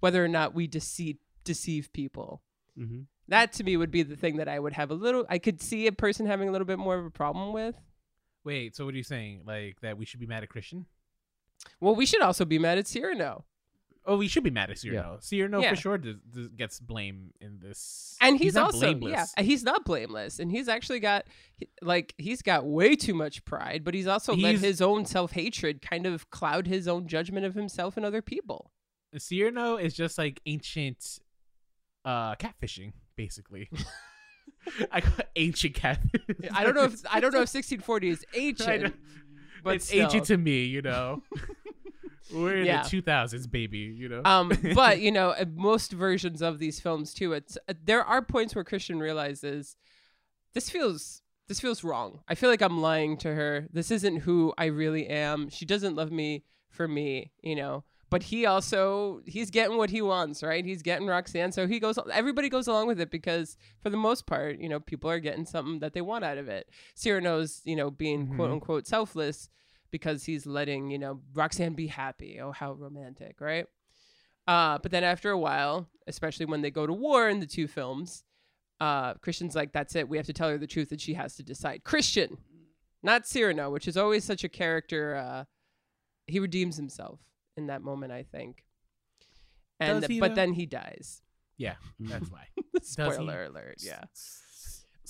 [0.00, 2.42] whether or not we deceive deceive people.
[2.78, 3.02] Mm-hmm.
[3.28, 5.24] That to me would be the thing that I would have a little.
[5.28, 7.76] I could see a person having a little bit more of a problem with.
[8.44, 9.42] Wait, so what are you saying?
[9.46, 10.86] Like that we should be mad at Christian?
[11.80, 13.44] Well, we should also be mad at Cyrano.
[14.04, 15.18] Oh, we should be mad at Cyrano.
[15.20, 15.70] Cyrano Yeah.
[15.70, 18.16] for sure does, does, gets blame in this.
[18.20, 19.32] and he's, not also blameless.
[19.36, 21.24] yeah he's not blameless and he's actually got
[21.82, 26.04] like he's got way too much pride but he's also let his own self-hatred kind
[26.04, 28.72] of cloud his own judgment of himself and other people
[29.16, 31.20] Cyrano is just like ancient
[32.04, 33.68] uh catfishing, basically.
[34.92, 36.20] I got ancient catfish.
[36.54, 38.94] i don't know if i don't know if 1640 is ancient
[39.64, 40.04] but it's still.
[40.04, 41.22] ancient to me, you know.
[42.32, 42.82] We're in Yeah.
[42.82, 43.78] the 2000s, baby.
[43.78, 44.22] You know.
[44.24, 48.22] um but you know uh, most versions of these films too it's uh, there are
[48.22, 49.76] points where christian realizes
[50.54, 54.52] this feels this feels wrong i feel like i'm lying to her this isn't who
[54.56, 59.50] i really am she doesn't love me for me you know but he also he's
[59.50, 63.00] getting what he wants right he's getting roxanne so he goes everybody goes along with
[63.00, 66.24] it because for the most part you know people are getting something that they want
[66.24, 68.52] out of it cyrano's you know being quote Mhm.
[68.54, 69.48] unquote selfless
[69.90, 73.66] because he's letting you know roxanne be happy oh how romantic right
[74.46, 77.68] uh, but then after a while, especially when they go to war in the two
[77.68, 78.24] films,
[78.80, 80.08] uh, Christian's like, that's it.
[80.08, 81.84] We have to tell her the truth and she has to decide.
[81.84, 82.38] Christian,
[83.04, 85.14] not Cyrano, which is always such a character.
[85.14, 85.44] Uh,
[86.26, 87.20] he redeems himself
[87.56, 88.64] in that moment, I think.
[89.80, 90.34] And Does he, but though?
[90.36, 91.22] then he dies.
[91.58, 92.46] yeah, that's why.
[92.82, 93.76] Spoiler alert.
[93.80, 94.04] Yeah.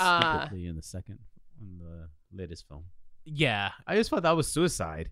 [0.00, 1.18] Uh, Uh, in the second,
[1.60, 2.84] in the latest film.
[3.24, 5.10] Yeah, I just thought that was suicide.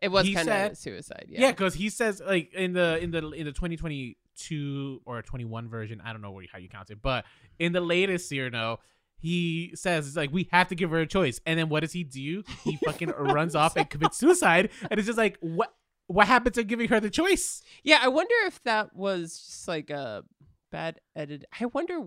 [0.00, 1.26] It was kind of suicide.
[1.28, 1.50] yeah, Yeah.
[1.52, 6.12] because he says like in the in the in the 2022 or 21 version, I
[6.12, 7.24] don't know where, how you count it, but
[7.58, 8.78] in the latest Cyrano,
[9.18, 11.92] he says it's like we have to give her a choice, and then what does
[11.92, 12.42] he do?
[12.64, 15.72] He fucking runs off and commits suicide, and it's just like what
[16.06, 17.62] what happens to giving her the choice?
[17.82, 20.24] Yeah, I wonder if that was just like a
[20.70, 21.44] bad edit.
[21.60, 22.00] I wonder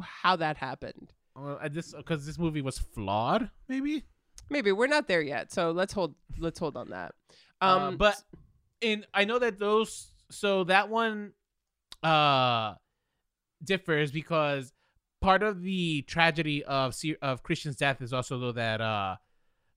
[0.00, 1.12] how that happened.
[1.72, 4.04] Just because this movie was flawed, maybe.
[4.50, 7.14] Maybe we're not there yet, so let's hold let's hold on that.
[7.60, 8.20] Um, Um, but
[8.80, 11.32] in I know that those so that one
[12.02, 12.74] uh
[13.62, 14.72] differs because
[15.20, 19.16] part of the tragedy of of Christian's death is also though that uh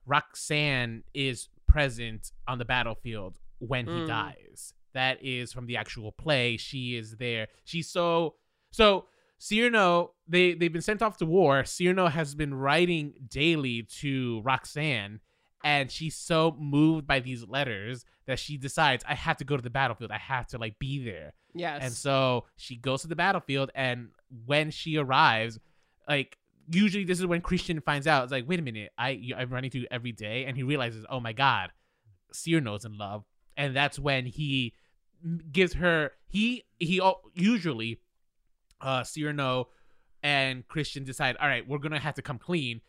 [0.05, 4.07] Roxanne is present on the battlefield when he Mm.
[4.07, 4.73] dies.
[4.93, 6.57] That is from the actual play.
[6.57, 7.47] She is there.
[7.63, 8.35] She's so
[8.71, 9.07] so
[9.39, 11.65] Cyrano, they they've been sent off to war.
[11.65, 15.19] Cyrano has been writing daily to Roxanne,
[15.63, 19.61] and she's so moved by these letters that she decides I have to go to
[19.63, 20.11] the battlefield.
[20.11, 21.33] I have to like be there.
[21.53, 24.09] yes, And so she goes to the battlefield, and
[24.45, 25.59] when she arrives,
[26.07, 26.37] like
[26.71, 28.23] usually this is when Christian finds out.
[28.23, 31.05] It's like, wait a minute, I I'm running to you every day, and he realizes,
[31.09, 31.71] oh my god,
[32.31, 33.25] Cyrano's in love,
[33.57, 34.73] and that's when he
[35.51, 37.99] gives her he he al- usually
[38.81, 39.69] uh Cyrano
[40.21, 42.81] and Christian decide, all right, we're gonna have to come clean,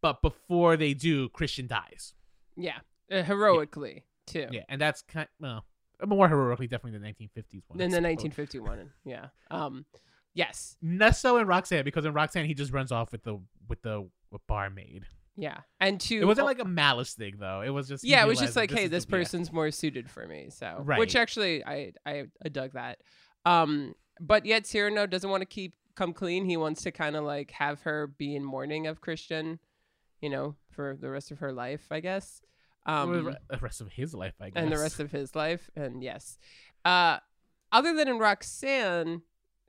[0.00, 2.14] but before they do, Christian dies.
[2.56, 2.78] yeah,
[3.10, 4.46] uh, heroically too.
[4.50, 5.64] Yeah, and that's kind well
[6.06, 7.78] more heroically definitely the 1950s one.
[7.78, 8.24] than the suppose.
[8.24, 9.26] 1951, yeah.
[9.50, 9.84] Um,
[10.32, 13.82] yes, Less so in Roxanne because in Roxanne he just runs off with the with
[13.82, 14.08] the
[14.46, 15.04] barmaid.
[15.40, 17.62] Yeah, and to It wasn't like a malice thing though.
[17.62, 19.18] It was just yeah, it was just like, hey, this the- yeah.
[19.22, 20.48] person's more suited for me.
[20.50, 20.98] So, Right.
[20.98, 22.98] which actually, I, I I dug that.
[23.44, 26.44] Um, but yet Cyrano doesn't want to keep come clean.
[26.44, 29.58] He wants to kind of like have her be in mourning of Christian,
[30.20, 32.42] you know, for the rest of her life, I guess.
[32.86, 34.62] Um, the rest of his life, I guess.
[34.62, 36.38] and the rest of his life, and yes,
[36.84, 37.18] uh,
[37.72, 39.22] other than in Roxanne,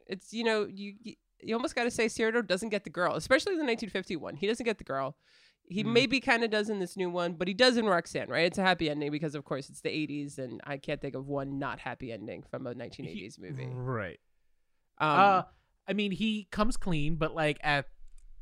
[0.07, 3.15] it's you know you you- you almost got to say Cyrano doesn't get the girl,
[3.15, 4.35] especially the 1951.
[4.35, 5.17] He doesn't get the girl.
[5.67, 5.93] He Mm.
[5.93, 8.45] maybe kind of does in this new one, but he does in Roxanne, right?
[8.45, 11.27] It's a happy ending because, of course, it's the 80s, and I can't think of
[11.27, 13.67] one not happy ending from a 1980s movie.
[13.71, 14.19] right?
[14.97, 15.43] Um, uh,
[15.87, 17.85] I mean, he comes clean, but like at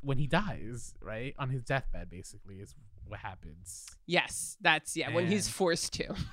[0.01, 2.73] when he dies, right on his deathbed, basically is
[3.05, 3.86] what happens.
[4.05, 6.15] yes, that's yeah when he's forced to.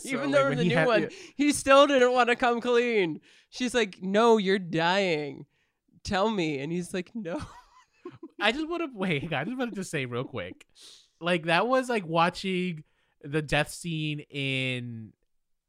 [0.00, 2.36] So, Even like, though in when the new had- one, he still didn't want to
[2.36, 3.20] come clean.
[3.48, 5.46] She's like, "No, you're dying.
[6.04, 7.40] Tell me." And he's like, "No."
[8.40, 9.32] I just want to wait.
[9.32, 10.66] I just wanted to say real quick,
[11.20, 12.84] like that was like watching
[13.22, 15.12] the death scene in,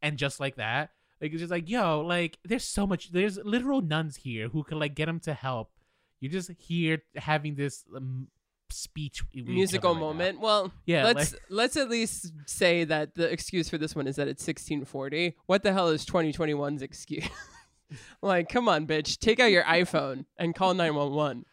[0.02, 3.12] and just like that, like it's just like yo, like there's so much.
[3.12, 5.72] There's literal nuns here who can like get him to help.
[6.20, 8.28] You're just here having this um,
[8.70, 10.08] speech musical right now.
[10.08, 10.40] moment.
[10.42, 14.16] Well, Yeah, let's like- let's at least say that the excuse for this one is
[14.16, 15.36] that it's 1640.
[15.46, 17.28] What the hell is 2021's excuse?
[18.22, 21.46] like, come on, bitch, take out your iPhone and call 911.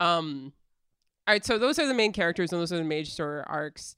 [0.00, 0.52] Um,
[1.26, 3.96] all right, so those are the main characters and those are the major story arcs.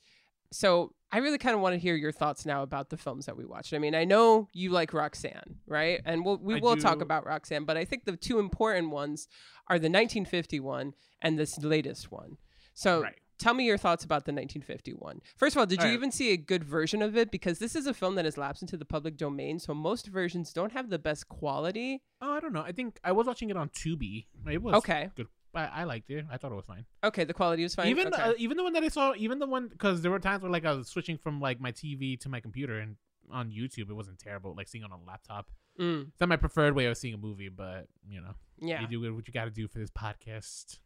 [0.52, 3.36] So I really kind of want to hear your thoughts now about the films that
[3.36, 3.72] we watched.
[3.74, 6.00] I mean, I know you like Roxanne, right?
[6.04, 9.26] And we'll, we I will talk about Roxanne, but I think the two important ones
[9.68, 12.36] are the 1951 and this latest one.
[12.74, 13.14] So Right.
[13.38, 15.20] tell me your thoughts about the 1951.
[15.36, 15.94] First of all, did you All right.
[15.94, 17.30] even see a good version of it?
[17.32, 20.52] Because this is a film that has lapsed into the public domain, so most versions
[20.52, 22.02] don't have the best quality.
[22.20, 22.62] Oh, I don't know.
[22.62, 24.26] I think I was watching it on Tubi.
[24.48, 25.10] It was Okay.
[25.16, 25.28] good.
[25.56, 26.24] I, I liked it.
[26.30, 26.84] I thought it was fine.
[27.04, 27.88] Okay, the quality was fine.
[27.88, 28.22] even okay.
[28.22, 30.50] uh, even the one that I saw, even the one because there were times where
[30.50, 32.96] like I was switching from like my TV to my computer and
[33.30, 34.54] on YouTube, it wasn't terrible.
[34.56, 35.50] Like seeing it on a laptop.
[35.80, 38.86] Mm, It's not my preferred way of seeing a movie, but you know, yeah, you
[38.86, 40.78] do what you got to do for this podcast.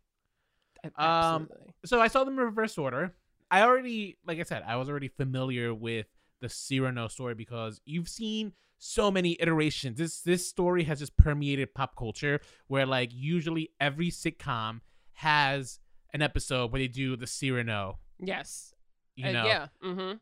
[0.84, 1.74] um, absolutely.
[1.84, 3.14] So I saw them in reverse order.
[3.50, 6.06] I already, like I said, I was already familiar with
[6.40, 9.98] the Cyrano story because you've seen so many iterations.
[9.98, 14.80] This this story has just permeated pop culture, where like usually every sitcom
[15.12, 15.78] has
[16.12, 17.98] an episode where they do the Cyrano.
[18.18, 18.74] yes,
[19.14, 20.12] You Uh, know, yeah, mm-hmm.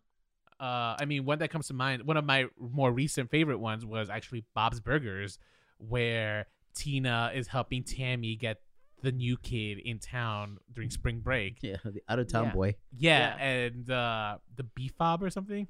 [0.61, 3.87] uh, I mean, one that comes to mind, one of my more recent favorite ones
[3.87, 5.38] was actually Bob's Burgers,
[5.79, 8.59] where Tina is helping Tammy get
[9.03, 11.59] the new kid in town during spring break.
[11.62, 12.53] Yeah, the out of town Yeah.
[12.53, 12.75] boy.
[12.97, 15.68] Yeah, and uh, the B fob or something,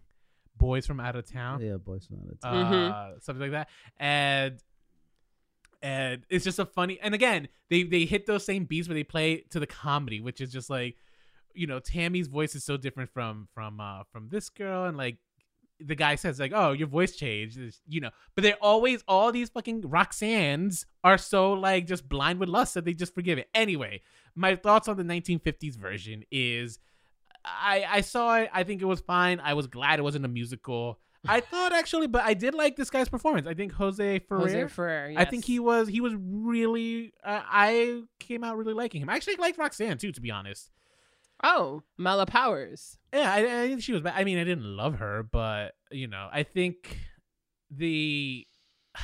[0.58, 2.72] boys from out of town, Yeah, boys from out of uh, town.
[3.16, 3.22] Mhm.
[3.22, 3.68] something like that,
[3.98, 4.58] and
[5.82, 6.98] and it's just a funny.
[7.00, 10.40] And again, they they hit those same beats where they play to the comedy, which
[10.40, 10.96] is just like,
[11.54, 15.18] you know, Tammy's voice is so different from from uh from this girl, and like
[15.80, 18.10] the guy says like, "Oh, your voice changed," It's- you know.
[18.34, 22.84] But they're always all these fucking Roxannes are so like just blind with lust that
[22.84, 23.48] they just forgive it.
[23.54, 24.02] Anyway,
[24.34, 26.80] my thoughts on the 1950s version is,
[27.60, 28.50] I I saw it.
[28.52, 29.40] I think it was fine.
[29.40, 30.98] I was glad it wasn't a musical.
[31.26, 33.46] I thought actually, but I did like this guy's performance.
[33.46, 34.40] I think Jose Ferrer.
[34.40, 35.10] Jose Ferrer.
[35.10, 35.20] Yes.
[35.20, 37.12] I think he was he was really.
[37.24, 39.08] Uh, I came out really liking him.
[39.10, 40.70] I actually liked Roxanne too, to be honest.
[41.42, 42.98] Oh, Mala Powers.
[43.12, 44.02] Yeah, I, I think she was.
[44.06, 46.98] I mean, I didn't love her, but you know, I think
[47.70, 48.46] the.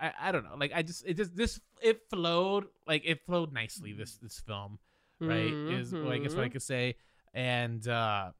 [0.00, 0.54] I, I don't know.
[0.56, 3.92] Like I just it just this it flowed like it flowed nicely.
[3.92, 4.78] This this film
[5.20, 6.52] right is well, I guess what I Mhm.
[6.52, 6.94] could say.
[7.34, 8.30] And uh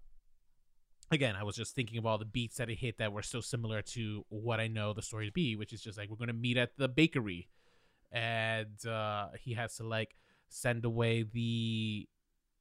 [1.11, 3.41] again, I was just thinking of all the beats that it hit that were so
[3.41, 6.33] similar to what I know the story to be, which is just like we're gonna
[6.33, 7.49] meet at the bakery,
[8.13, 10.15] and uh he has to like
[10.49, 12.09] send away the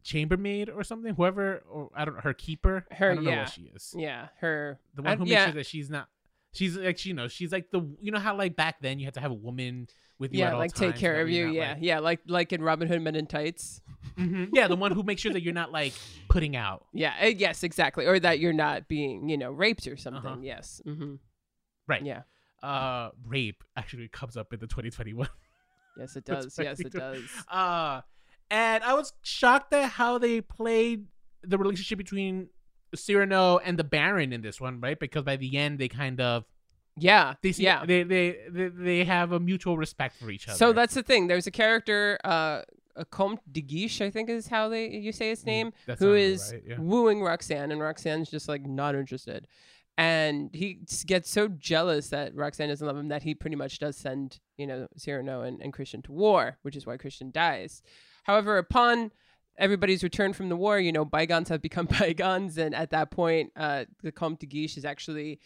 [0.03, 2.85] chambermaid or something, whoever or I don't know her keeper.
[2.91, 3.39] Her- I don't know yeah.
[3.43, 3.93] what she is.
[3.97, 4.79] Yeah, her.
[4.95, 5.45] The one I- who makes yeah.
[5.45, 6.07] sure that she's not.
[6.57, 9.13] She's like you know she's like the you know how like back then you had
[9.15, 9.87] to have a woman
[10.19, 11.53] with you at Yeah, all like take care of you're you.
[11.53, 13.81] not, Yeah, like- yeah, like like in Robin Hood Men in Tights.
[14.17, 14.49] Mhm.
[14.51, 15.93] yeah, the one who makes sure that you're not like
[16.27, 16.85] putting out.
[16.93, 18.05] Yeah, uh, yes, exactly.
[18.07, 20.25] Or that you're not being, you know, raped or something.
[20.25, 20.37] Uh-huh.
[20.41, 20.81] Yes.
[20.87, 21.15] Mm-hmm.
[21.87, 22.03] Right.
[22.03, 22.21] Yeah.
[22.63, 25.29] Uh, rape actually comes up in the 2021.
[25.99, 26.57] Yes, it does.
[26.59, 27.23] Yes, it does.
[27.47, 28.01] Uh,
[28.49, 31.05] and I was shocked at how they played
[31.43, 32.49] the relationship between
[32.95, 34.99] Cyrano and the Baron in this one, right?
[34.99, 36.45] Because by the end they kind of
[36.97, 37.35] Yeah.
[37.41, 37.85] they see, yeah.
[37.85, 40.57] they, they they they have a mutual respect for each other.
[40.57, 41.27] So that's the thing.
[41.27, 42.61] There's a character, uh,
[42.95, 46.13] a Comte de Guiche, I think is how they you say his name, Mm, who
[46.15, 46.79] is right, yeah.
[46.79, 49.47] wooing Roxanne, and Roxanne's just like not interested.
[49.99, 53.97] And he gets so jealous that Roxanne doesn't love him that he pretty much does
[53.97, 57.81] send, you know, Cyrano and, and Christian to war, which is why Christian dies.
[58.23, 59.11] However, upon
[59.57, 62.57] everybody's return from the war, you know, bygones have become bygones.
[62.57, 65.39] And at that point, uh, the Comte de Guiche is actually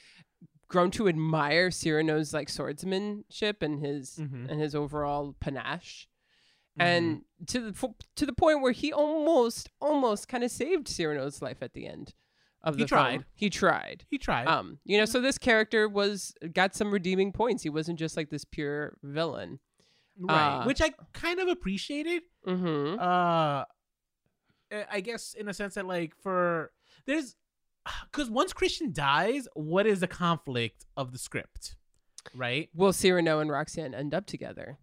[0.67, 4.49] grown to admire Cyrano's like swordsmanship and his Mhm.
[4.49, 6.07] and his overall panache
[6.79, 6.83] Mhm.
[6.83, 11.57] and to the to the point where he almost almost kind of saved Cyrano's life
[11.61, 12.13] at the end
[12.63, 12.99] of He the film.
[13.01, 13.25] tried.
[13.33, 14.05] He tried.
[14.09, 14.47] he tried.
[14.47, 17.63] Um, you know, so this character was got some redeeming points.
[17.63, 19.59] He wasn't just like this pure villain.
[20.19, 22.23] right, uh, which I kind of appreciated.
[22.47, 22.99] Mm-hmm.
[22.99, 23.63] uh
[24.91, 26.71] i guess in a sense that like for
[27.05, 27.35] there's
[28.11, 31.75] because once christian dies what is the conflict of the script
[32.35, 34.77] right Will Cyrano and Roxanne end up together?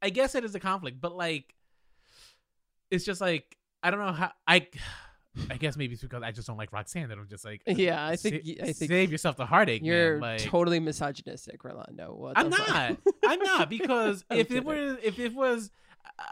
[0.00, 1.54] i guess it is a conflict but like
[2.90, 4.66] it's just like i don't know how i
[5.50, 8.04] i guess maybe it's because i just don't like roxanne that i'm just like Yeah,
[8.06, 12.14] I think sa- I think save yourself the heartache you're like totally misogynistic, Rolando.
[12.14, 14.64] What i'm not i'm not because I'm if it kidding.
[14.64, 15.70] were if it was
[16.18, 16.22] uh,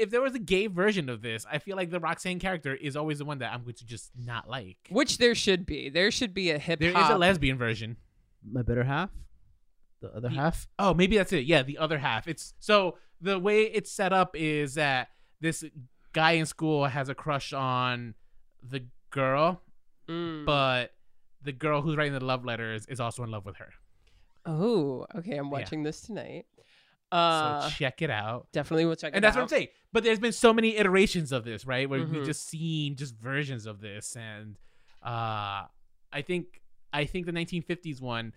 [0.00, 2.96] if there was a gay version of this, I feel like the Roxanne character is
[2.96, 4.78] always the one that I'm going to just not like.
[4.90, 5.88] Which there should be.
[5.90, 7.96] There should be a hip There is a lesbian version.
[8.44, 9.10] My better half,
[10.00, 10.66] the other The- half.
[10.78, 11.44] Oh, maybe that's it.
[11.44, 12.26] Yeah, the other half.
[12.26, 15.08] It's so the way it's set up is that
[15.40, 15.62] this
[16.12, 18.14] guy in school has a crush on
[18.62, 19.62] the girl,
[20.08, 20.44] Mm.
[20.46, 20.92] but
[21.42, 23.70] the girl who's writing the love letters is also in love with her.
[24.46, 25.36] oh, okay.
[25.36, 26.46] I'm watching this tonight.
[27.12, 28.46] Uh, so check it out.
[28.52, 29.16] definitely will check And it out.
[29.16, 29.68] And that's what I'm saying.
[29.92, 31.88] But there's been so many iterations of this, right?
[31.90, 32.10] Where Mhm.
[32.10, 34.56] we've just seen just versions of this, and
[35.02, 35.66] uh,
[36.12, 38.32] I think I think the 1950s one,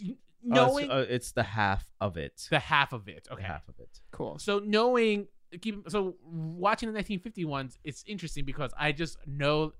[0.00, 2.46] it's- knowing uh, it's the half of it.
[2.50, 3.24] the half of it.
[3.24, 4.00] The Okay, half of it.
[4.12, 4.38] Cool.
[4.38, 5.28] So knowing
[5.60, 9.72] keep so watching the 1950 ones, it's interesting because I just know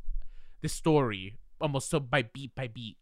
[0.62, 2.96] the story almost so by beat by beat,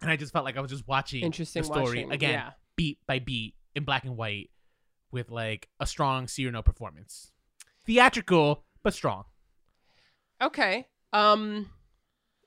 [0.00, 2.12] and I just felt like I was just watching Interesting the story watching.
[2.12, 2.52] again, Yeah.
[2.76, 4.50] beat by beat in black and white,
[5.10, 7.32] with like a strong Cyrano performance,
[7.86, 9.24] theatrical but strong.
[10.42, 10.86] Okay.
[11.12, 11.70] Um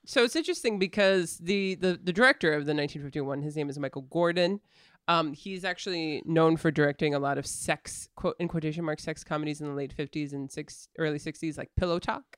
[0.05, 4.03] so it's interesting because the the the director of the 1951 his name is Michael
[4.03, 4.59] Gordon.
[5.07, 9.23] Um he's actually known for directing a lot of sex quote in quotation marks sex
[9.23, 12.37] comedies in the late 50s and six early 60s like Pillow Talk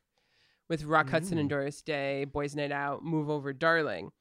[0.70, 1.52] with Rock Hudson and Mm.
[1.52, 4.12] Doris Day, Boys Night Out, Move Over Darling.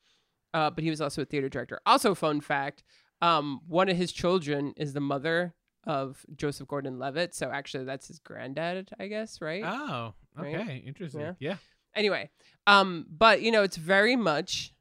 [0.52, 1.80] Uh but he was also a theater director.
[1.86, 2.82] Also fun fact,
[3.22, 5.54] um one of his children is the mother
[5.84, 9.64] of Joseph Gordon-Levitt, so actually that's his granddad, I guess, right?
[9.66, 10.54] Oh, Right?
[10.56, 11.20] okay, interesting.
[11.22, 11.32] Yeah.
[11.40, 11.56] Yeah.
[11.94, 12.28] anyway
[12.66, 14.72] um but you know it's very much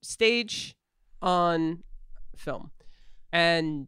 [0.00, 0.76] stage
[1.20, 1.82] on
[2.36, 2.70] film
[3.32, 3.86] and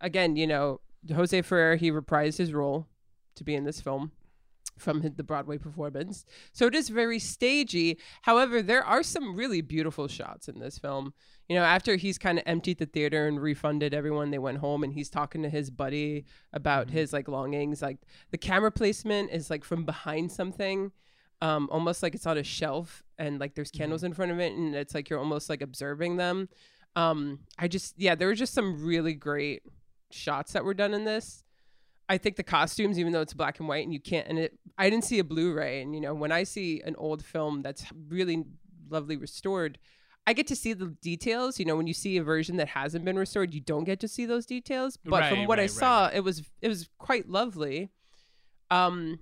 [0.00, 0.80] again you know
[1.14, 2.86] jose ferrer he reprised his role
[3.36, 4.12] to be in this film
[4.80, 10.08] from the broadway performance so it is very stagey however there are some really beautiful
[10.08, 11.12] shots in this film
[11.48, 14.82] you know after he's kind of emptied the theater and refunded everyone they went home
[14.82, 16.90] and he's talking to his buddy about Mhm.
[16.92, 17.98] his like longings like
[18.30, 20.92] the camera placement is like from behind something
[21.42, 24.52] um, almost like it's on a shelf and like there's candles in front of it
[24.52, 26.50] and it's like you're almost like observing them.
[26.96, 29.62] Um, I just yeah, there were just some really great
[30.10, 31.42] shots that were done in this.
[32.10, 34.58] I think the costumes, even though it's black and white and you can't, and it,
[34.76, 37.84] I didn't see a Blu-ray, and you know when I see an old film that's
[38.08, 38.44] really
[38.90, 39.78] lovely restored,
[40.26, 41.58] I get to see the details.
[41.58, 44.08] You know, when you see a version that hasn't been restored, you don't get to
[44.08, 44.96] see those details.
[44.96, 46.14] But from what I right, right, saw, right.
[46.16, 47.90] it was it was quite lovely.
[48.70, 49.20] Um,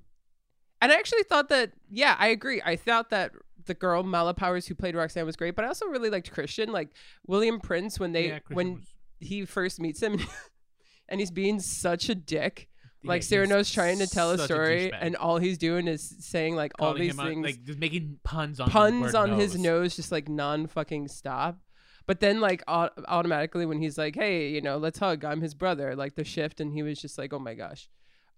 [0.80, 2.62] And I actually thought that, yeah, I agree.
[2.64, 3.32] I thought that
[3.66, 6.70] the girl Mala Powers who played Roxanne was great, but I also really liked Christian,
[6.72, 6.89] like
[7.26, 8.84] William Prince when they Yeah, when was-
[9.20, 10.20] he first meets him,
[11.09, 12.68] and he's being such a dick.
[13.03, 14.99] Yeah, Like he's Cyrano's trying to tell a story, douchebag.
[15.01, 18.68] and all he's doing is saying like all these things, like just making puns on
[18.70, 19.62] puns on his nose.
[19.62, 21.59] nose, just like non fucking stop.
[22.07, 25.55] But then, like au- automatically, when he's like, "Hey, you know, let's hug," I'm his
[25.55, 25.94] brother.
[25.94, 27.88] Like the shift, and he was just like, "Oh my gosh."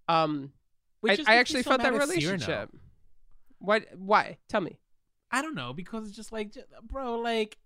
[0.09, 0.51] Um,
[0.99, 2.17] Which I, I actually so felt that mad at Cyrano.
[2.33, 2.69] relationship.
[3.59, 3.81] Why?
[3.95, 4.37] Why?
[4.49, 4.77] Tell me.
[5.31, 6.53] I don't know because it's just like,
[6.83, 7.57] bro, like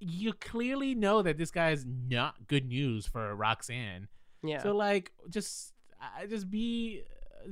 [0.00, 4.08] you clearly know that this guy is not good news for Roxanne.
[4.42, 4.60] Yeah.
[4.64, 5.71] So like, just
[6.18, 7.02] I just be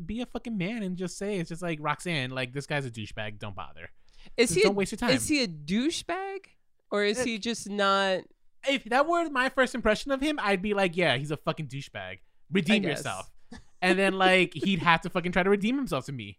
[0.07, 2.91] be a fucking man and just say it's just like Roxanne, like this guy's a
[2.91, 3.39] douchebag.
[3.39, 3.91] Don't bother.
[4.37, 4.63] is Just he?
[4.63, 5.11] don't A, waste your time.
[5.11, 6.39] is he a douchebag,
[6.91, 7.27] or is Look.
[7.27, 8.21] he just not?
[8.69, 11.69] if that were my first impression of him, I'd be like, yeah, he's a fucking
[11.69, 12.19] douchebag.
[12.53, 13.31] Redeem yourself.
[13.83, 16.39] And then like he'd have to fucking try to redeem himself to me.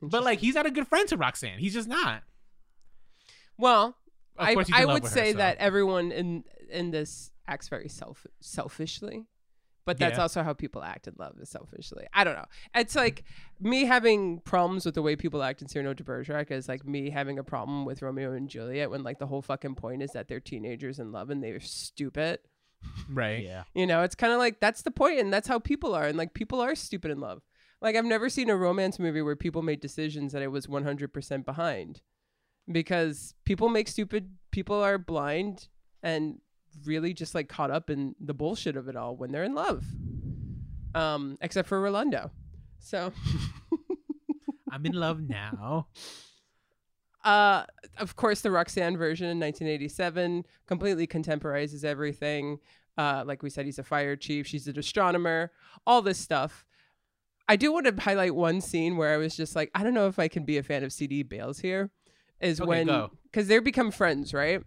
[0.00, 1.58] But like he's not a good friend to Roxanne.
[1.58, 2.22] He's just not.
[3.58, 3.96] well,
[4.38, 9.26] I I would with say so- that everyone in in this acts very self selfishly.
[9.84, 10.22] But that's Yeah.
[10.22, 12.06] also how people act in love is selfishly.
[12.12, 12.44] I don't know.
[12.74, 13.24] It's like
[13.60, 17.10] me having problems with the way people act in Cyrano de Bergerac is like me
[17.10, 20.28] having a problem with Romeo and Juliet when like the whole fucking point is that
[20.28, 22.38] they're teenagers in love and they're stupid.
[23.10, 23.42] right.
[23.42, 23.64] Yeah.
[23.74, 26.16] You know, it's kind of like that's the point and that's how people are and
[26.16, 27.42] like people are stupid in love.
[27.80, 31.44] Like I've never seen a romance movie where people made decisions that I was 100%
[31.44, 32.02] behind.
[32.70, 35.66] Because people make stupid people are blind
[36.04, 36.38] and
[36.84, 39.84] really just like caught up in the bullshit of it all when they're in love.
[40.94, 42.30] Um except for Rolando.
[42.78, 43.12] So
[44.70, 45.88] I'm in love now.
[47.24, 47.64] Uh,
[47.98, 52.58] of course, the Roxanne version in 1987 completely contemporizes everything.
[52.98, 54.46] Uh, like we said, he's a fire chief.
[54.46, 55.52] She's an astronomer.
[55.86, 56.64] All this stuff.
[57.48, 60.08] I do want to highlight one scene where I was just like, I don't know
[60.08, 61.90] if I can be a fan of CD Bales here.
[62.40, 64.62] Is Okay, when because they become friends, right?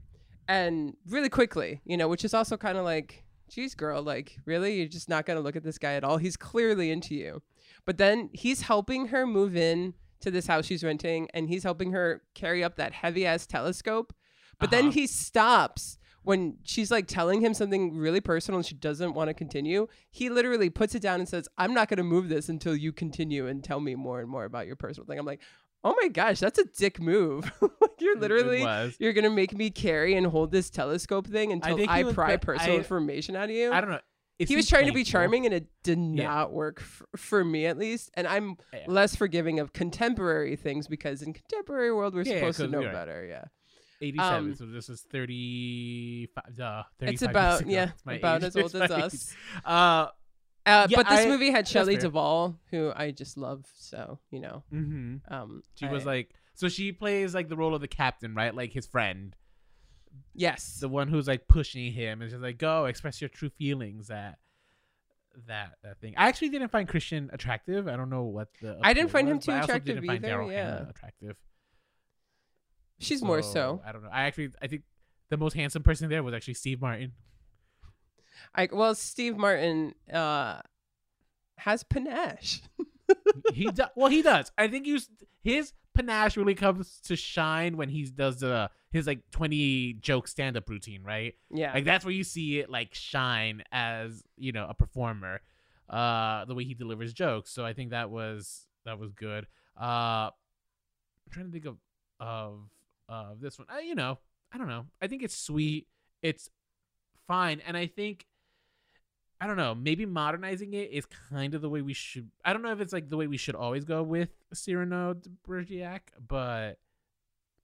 [0.48, 4.78] And really quickly, you know, which is also kind of like, geez, girl, like, really,
[4.78, 6.18] you're just not gonna look at this guy at all.
[6.18, 7.42] He's clearly into you,
[7.86, 11.92] but then he's helping her move in to this house she's renting, and he's helping
[11.92, 14.14] her carry up that heavy ass telescope.
[14.60, 14.94] But then Uh-huh.
[14.94, 19.34] he stops when she's like telling him something really personal and she doesn't want to
[19.36, 19.88] continue.
[20.10, 22.92] He literally puts it down and says, I'm not going to move this until you
[22.92, 25.20] continue and tell me more and more about your personal thing.
[25.20, 25.42] I'm like,
[25.86, 27.50] oh my gosh, that's a dick move.
[27.62, 32.04] Like, You're literally you're gonna make me carry and hold this telescope thing until I,
[32.04, 33.72] was pry personal I- information out of you.
[33.72, 34.00] I don't know.
[34.38, 36.26] It he was trying to be charming, and it did Yeah.
[36.26, 38.12] not work f- for me, at least.
[38.16, 38.80] And I'm Yeah.
[38.88, 43.26] less forgiving of contemporary things because in contemporary world we're Yeah, supposed to know better.
[43.26, 43.46] Yeah,
[44.02, 44.36] 87.
[44.38, 46.60] Um, so this is 35.
[46.60, 48.48] Uh, 35 it's about yeah It's about age.
[48.48, 49.36] as old as us.
[49.64, 50.08] Uh,
[50.66, 51.96] Uh, Yeah, but this I- movie had Shelley.
[51.98, 53.66] Duvall, who I just love.
[53.76, 57.82] So you know, hmm um, She was like, so she plays like the role of
[57.82, 58.54] the captain, right?
[58.56, 59.36] Like his friend,
[60.34, 64.08] yes, the one who's like pushing him, and she's like, "Go, express your true feelings."
[64.08, 64.40] That,
[65.48, 66.14] that, that thing.
[66.18, 67.88] I actually didn't find Christian attractive.
[67.88, 68.80] I don't know what the.
[68.82, 70.64] I didn't find him too I attractive didn't either, Daryl yeah.
[70.78, 71.36] Hannah attractive.
[73.00, 73.82] she's more so.
[73.86, 74.10] I don't know.
[74.12, 74.84] I actually, I think
[75.30, 77.12] the most handsome person there was actually Steve Martin.
[78.54, 80.62] I well, Steve Martin uh,
[81.58, 82.62] has panache.
[83.54, 83.90] he does.
[83.96, 84.52] Well, he does.
[84.58, 85.00] I think you,
[85.44, 90.58] his panache really comes to shine when he does uh, his like twenty joke stand
[90.58, 91.36] up routine, right?
[91.50, 95.42] yeah, Like that's where you see it like shine as you know a performer,
[95.90, 97.52] uh, the way he delivers jokes.
[97.52, 99.48] So I think that was that was good.
[99.80, 101.78] Uh, I'm trying to think of
[102.20, 102.60] of
[103.10, 103.68] of this one.
[103.74, 104.20] Uh, you know,
[104.52, 104.86] I don't know.
[105.02, 105.88] I think it's sweet.
[106.22, 106.50] It's
[107.28, 108.26] fine, and I think
[109.40, 109.76] I don't know.
[109.76, 112.30] Maybe modernizing it is kind of the way we should.
[112.44, 115.30] I don't know if it's like the way we should always go with Cyrano de
[115.48, 116.80] Bergerac, but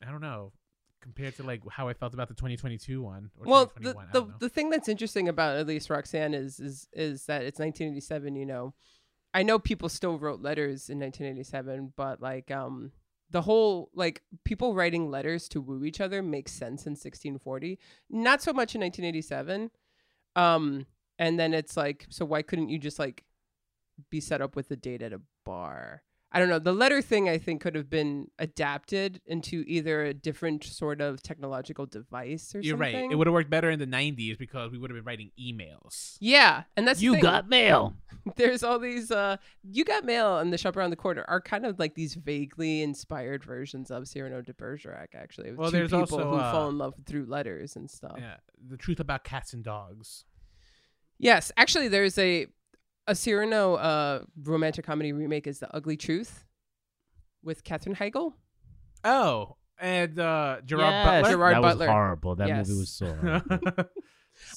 [0.06, 0.52] I don't know.
[1.02, 3.32] Compared to like how I felt about the 2022 one.
[3.40, 7.26] Or well, the the, the thing that's interesting about at least Roxanne is is is
[7.26, 8.36] that it's 1987.
[8.36, 8.74] You know,
[9.34, 12.92] I know people still wrote letters in 1987, but like um
[13.32, 17.80] the whole like people writing letters to woo each other makes sense in 1640.
[18.10, 19.72] Not so much in 1987.
[20.36, 20.86] Um,
[21.18, 23.24] and then it's like, so why couldn't you just like
[24.10, 26.04] be set up with a date at a bar?
[26.34, 26.60] I don't know.
[26.60, 31.22] The letter thing I think could have been adapted into either a different sort of
[31.22, 32.64] technological device or something.
[32.64, 32.96] You're something.
[33.08, 33.12] right.
[33.12, 36.16] It would have worked better in the 90s because we would have been writing emails.
[36.22, 37.22] Yeah, and that's the you thing.
[37.22, 37.96] got mail.
[38.38, 39.12] There's all these.
[39.12, 42.14] uh You got mail and the shop around the corner are kind of like these
[42.16, 45.10] vaguely inspired versions of Cyrano de Bergerac.
[45.14, 48.16] Actually, Well, two there's people also, who uh, fall in love through letters and stuff.
[48.18, 48.36] Yeah,
[48.70, 50.24] the truth about cats and dogs.
[51.18, 52.48] Yes, actually, there's a
[53.08, 56.46] a Cyrano uh romantic comedy remake is The Ugly Truth,
[57.44, 58.34] with Katherine Heigl.
[59.04, 61.32] Oh, and uh, Gerard Yes, Butler.
[61.32, 61.88] Gerard that Butler.
[61.88, 62.36] was horrible.
[62.36, 62.68] That Yes.
[62.68, 63.14] movie was so.
[63.16, 63.86] horrible.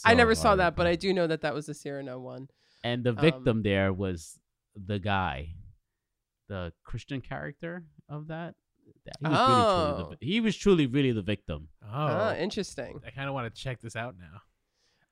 [0.04, 2.48] I So never saw that, but I do know that that was the Cyrano one.
[2.82, 4.38] And the um, victim there was
[4.76, 5.54] the guy,
[6.48, 8.54] the Christian character of that.
[9.06, 10.14] That- He was, really truly Oh.
[10.20, 11.68] the, he was truly really the victim.
[11.82, 13.00] oh, Ah, interesting.
[13.06, 14.40] I kind of want to check this out now.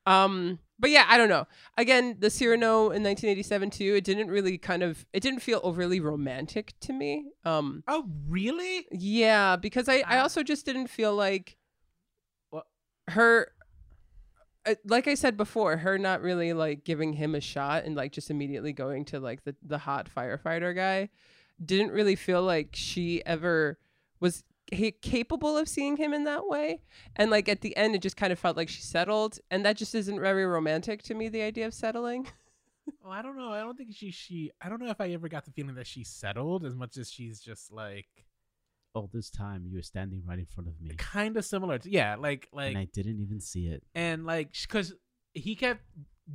[0.06, 1.46] Um, but yeah, I don't know.
[1.78, 3.94] Again, the Cyrano in 1987 too.
[3.96, 5.06] It didn't really kind of.
[5.12, 7.30] It didn't feel overly romantic to me.
[7.44, 8.86] Um, Oh, really?
[8.90, 11.56] yeah, because I I also just didn't feel like
[12.50, 12.66] What?
[13.08, 13.52] her.
[14.66, 18.10] uh, Like I said before, her not really like giving him a shot and like
[18.12, 21.10] just immediately going to like the the hot firefighter guy,
[21.64, 23.78] didn't really feel like she ever
[24.18, 24.42] was
[24.72, 26.80] he capable of seeing him in that way.
[27.16, 29.76] And like at the end, it just kind of felt like she settled, and that
[29.76, 31.28] just isn't very romantic to me.
[31.28, 32.28] The idea of settling.
[33.04, 33.50] Oh, I don't know.
[33.52, 34.50] I don't think she she.
[34.60, 37.08] I don't know if I ever got the feeling that she settled as much as
[37.12, 38.08] she's just like
[38.92, 41.88] All this time you were standing right in front of me, kind of similar to
[41.88, 43.84] yeah, like like and I didn't even see it.
[43.94, 44.94] and like because
[45.32, 45.82] he kept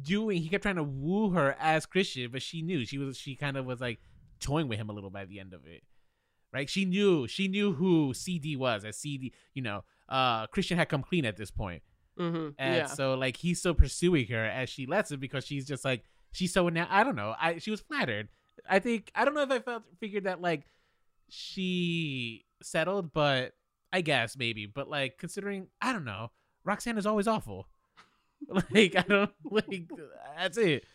[0.01, 3.35] doing he kept trying to woo her as christian but she knew she was she
[3.35, 3.99] kind of was like
[4.39, 5.83] toying with him a little by the end of it
[6.53, 6.69] right?
[6.69, 11.03] She knew she knew who cd was as cd you know uh christian had come
[11.03, 11.81] clean at this point.
[12.17, 12.49] Mm-hmm.
[12.57, 12.85] and yeah.
[12.87, 16.51] so like he's still pursuing her as she lets him because she's just like she's
[16.51, 18.29] so now i don't know i she was flattered.
[18.67, 20.63] I think i don't know if i felt figured that like
[21.29, 23.53] she settled but
[23.93, 26.31] i guess maybe but like considering i don't know
[26.63, 27.67] roxanne is always awful.
[28.71, 29.89] Like i don't like
[30.37, 30.85] that's it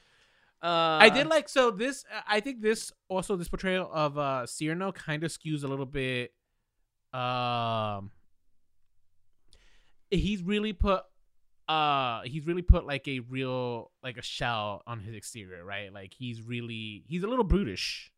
[0.63, 2.05] Uh, I did like so this.
[2.27, 6.33] I think this also this portrayal of uh Cyrano kind of skews a little bit.
[7.13, 8.11] Um,
[10.11, 11.03] he's really put
[11.69, 15.93] uh he's really put like a real like a shell on his exterior, right?
[15.93, 18.13] Like he's really he's a little brutish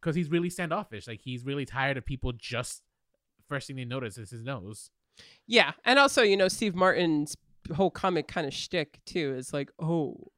[0.00, 1.06] because he's really standoffish.
[1.06, 2.82] Like he's really tired of people just
[3.48, 4.90] first thing they notice is his nose.
[5.46, 7.36] Yeah, and also you know Steve Martin's
[7.74, 10.32] whole comic kind of shtick too is like, oh,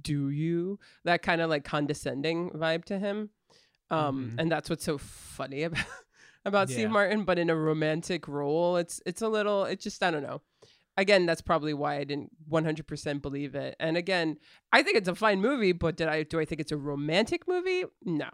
[0.00, 3.30] do you that kind of like condescending vibe to him,
[3.90, 4.40] um, Mhm.
[4.40, 5.84] and that's what's so funny about
[6.44, 6.74] about Yeah.
[6.76, 7.24] Steve Martin.
[7.24, 9.64] But in a romantic role, it's it's a little.
[9.64, 10.40] It just I don't know.
[10.96, 13.74] Again, that's probably why I didn't 100% believe it.
[13.80, 14.36] And again,
[14.74, 17.48] I think it's a fine movie, but did I do I think it's a romantic
[17.48, 17.84] movie?
[18.04, 18.28] No.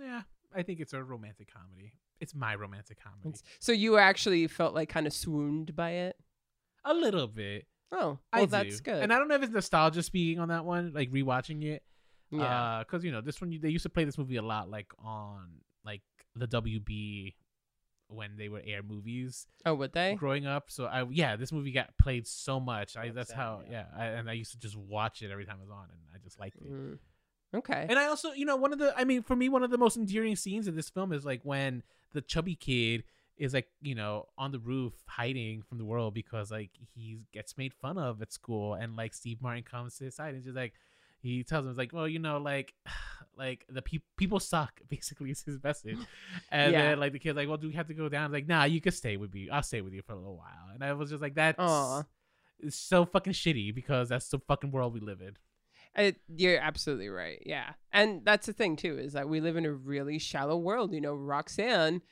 [0.00, 0.22] Yeah,
[0.54, 1.92] I think it's a romantic comedy.
[2.20, 3.28] It's my romantic comedy.
[3.28, 6.16] It's- so you actually felt like kind of swooned by it?
[6.86, 7.66] a little bit.
[7.94, 8.50] Oh, I well, do.
[8.50, 9.02] that's good.
[9.02, 11.82] And I don't know if it's nostalgia speaking on that one, like rewatching it.
[12.30, 12.82] yeah.
[12.84, 15.46] because you know this one they used to play this movie a lot, like on
[15.84, 16.02] like
[16.34, 17.34] the WB
[18.08, 20.14] when they would air movies oh, would they?
[20.14, 20.64] growing up.
[20.70, 22.96] So I yeah, this movie got played so much.
[22.96, 23.84] I that's Roxanne, how yeah.
[23.96, 26.00] yeah, I, and I used to just watch it every time it was on, and
[26.14, 26.72] I just liked it.
[26.72, 26.98] Mm.
[27.54, 27.86] Okay.
[27.88, 29.78] And I also, you know, one of the, I mean, for me, one of the
[29.78, 33.04] most endearing scenes in this film is like when the chubby kid
[33.36, 37.56] is like, you know, on the roof hiding from the world because like he gets
[37.58, 40.56] made fun of at school, and like Steve Martin comes to his side and just
[40.56, 40.74] like
[41.20, 42.74] he tells him, it's like, well, you know, like,
[43.36, 44.80] like the pe- people suck.
[44.88, 45.98] Basically, is his message.
[46.50, 46.82] And Yeah.
[46.82, 48.30] then like the kid's like, well, do we have to go down?
[48.30, 49.48] like, nah, you can stay with me.
[49.50, 50.72] I'll stay with you for a little while.
[50.74, 51.58] And I was just like, that's.
[51.58, 52.02] Aw.
[52.60, 55.36] It's so fucking shitty because that's the fucking world we live in.
[55.96, 57.42] I, you're absolutely right.
[57.46, 57.72] Yeah.
[57.92, 60.92] And that's the thing, too, is that we live in a really shallow world.
[60.92, 62.02] You know, Roxanne,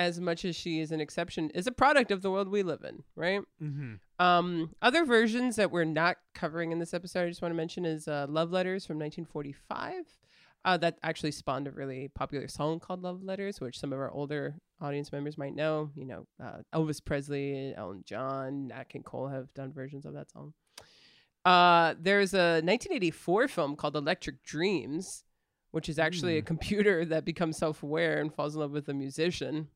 [0.00, 2.82] as much as she is an exception, is a product of the world we live
[2.84, 3.42] in, right?
[3.62, 3.94] Mm-hmm.
[4.24, 7.84] Um, other versions that we're not covering in this episode, I just want to mention
[7.84, 10.06] is uh, Love Letters from 1945.
[10.62, 14.10] Uh, that actually spawned a really popular song called Love Letters, which some of our
[14.10, 15.90] older audience members might know.
[15.94, 20.30] You know, uh, Elvis Presley, Elton John, Nat King Cole have done versions of that
[20.30, 20.52] song.
[21.44, 25.24] Uh, there's a 1984 film called Electric Dreams,
[25.70, 26.46] which is actually a Hmm.
[26.46, 29.68] computer that becomes self aware and falls in love with a musician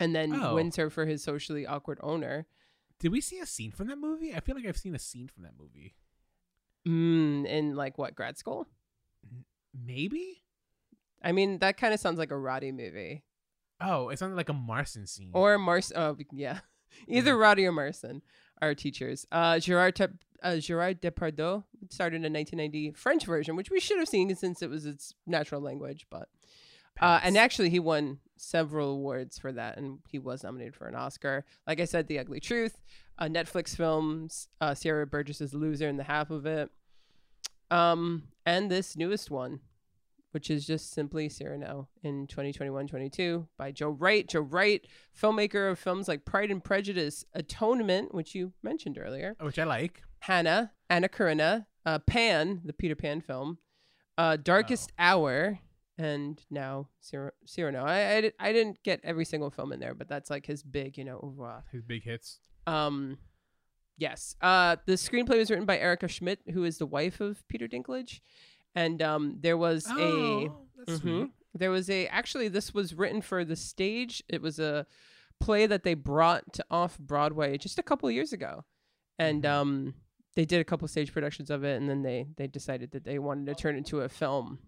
[0.00, 0.56] and then Oh.
[0.56, 2.46] wins her for his socially awkward owner.
[2.98, 4.34] Did we see a scene from that movie?
[4.34, 5.94] I feel like I've seen a scene from that movie.
[6.88, 8.66] Mm, in like what grad school?
[9.74, 10.42] Maybe.
[11.22, 13.22] I mean, that kind of sounds like a Roddy movie
[13.82, 15.30] Oh, it sounded like a Marson scene.
[15.32, 15.90] or Mars.
[15.96, 16.60] Oh, yeah,
[17.08, 18.20] either Roddy or Marson
[18.60, 19.26] are teachers.
[19.32, 20.06] Uh, Gerard Te-
[20.42, 24.60] uh, Gerard Depardieu started in a 1990 French version, which we should have seen since
[24.60, 26.06] it was its natural language.
[26.10, 26.28] But
[27.00, 30.94] uh, and actually, he won several awards for that, and he was nominated for an
[30.94, 31.44] Oscar.
[31.66, 32.80] Like I said, The Ugly Truth,
[33.18, 36.70] uh, Netflix films, uh, Sierra Burgess's Loser in the half of it,
[37.70, 39.60] um, and this newest one,
[40.32, 44.26] which is just simply Cyrano in 2021-22 by Joe Wright.
[44.28, 44.86] Joe Wright,
[45.20, 50.02] filmmaker of films like Pride and Prejudice, Atonement, which you mentioned earlier, which I like.
[50.20, 53.58] Hannah, Anna Karenina, uh, Pan, the Peter Pan film,
[54.18, 55.60] uh, Darkest Hour,
[56.00, 57.84] and now Cyr- Cyrano.
[57.84, 60.96] I, I I didn't get every single film in there, but that's like his big,
[60.98, 61.62] you know.
[61.72, 62.38] His big hits.
[62.66, 63.18] Um,
[63.96, 64.34] yes.
[64.40, 68.20] Uh, the screenplay was written by Erica Schmidt, who is the wife of Peter Dinklage,
[68.74, 70.98] and um, there was a Oh, Mhm.
[71.00, 71.30] sweet.
[71.54, 74.22] there was a actually this was written for the stage.
[74.28, 74.86] It was a
[75.40, 78.64] play that they brought to off Broadway just a couple of years ago,
[79.18, 79.48] and Mhm.
[79.50, 79.94] um,
[80.36, 83.18] they did a couple stage productions of it, and then they they decided that they
[83.18, 84.58] wanted to turn it into a film.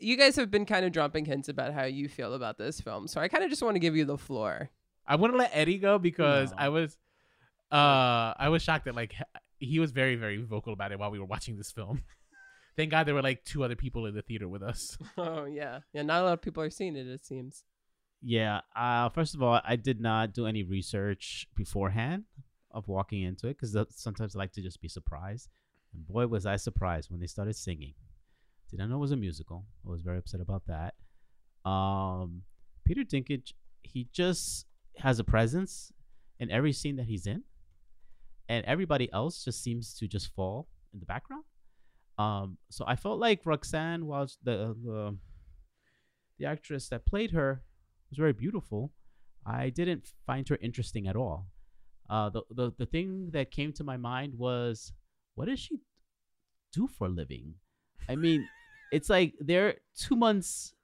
[0.00, 3.06] You guys have been kind of dropping hints about how you feel about this film,
[3.08, 4.70] so I kind of just want to give you the floor.
[5.06, 6.56] I want to let Eddie go because No.
[6.58, 6.98] I was,
[7.72, 9.14] uh, I was shocked that like
[9.58, 12.02] he was very very vocal about it while we were watching this film.
[12.76, 14.98] Thank God there were like two other people in the theater with us.
[15.16, 16.02] Oh yeah, yeah.
[16.02, 17.06] Not a lot of people are seeing it.
[17.06, 17.64] It seems.
[18.22, 18.60] Yeah.
[18.74, 22.24] Uh, first of all, I did not do any research beforehand
[22.70, 25.48] of walking into it because sometimes I like to just be surprised.
[25.94, 27.94] And boy, was I surprised when they started singing.
[28.70, 29.64] Did not know it was a musical.
[29.86, 30.94] I was very upset about that.
[31.68, 32.42] Um,
[32.84, 33.52] Peter Dinklage,
[33.82, 34.66] he just
[34.98, 35.92] has a presence
[36.38, 37.42] in every scene that he's in,
[38.48, 41.44] and everybody else just seems to just fall in the background.
[42.18, 45.16] Um, so I felt like Roxanne was the the
[46.38, 47.62] the actress that played her
[48.10, 48.92] was very beautiful.
[49.44, 51.46] I didn't find her interesting at all.
[52.08, 54.92] Uh, the, the the thing that came to my mind was,
[55.34, 55.80] what does she
[56.72, 57.54] do for a living?
[58.08, 58.48] I mean,
[58.92, 60.74] it's like they're two months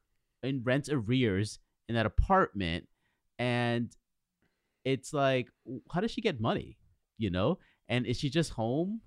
[0.42, 1.58] in rent arrears
[1.88, 2.88] in that apartment,
[3.38, 3.94] and
[4.84, 5.48] it's like,
[5.92, 6.78] how does she get money?
[7.18, 7.58] You know,
[7.88, 9.00] and is she just home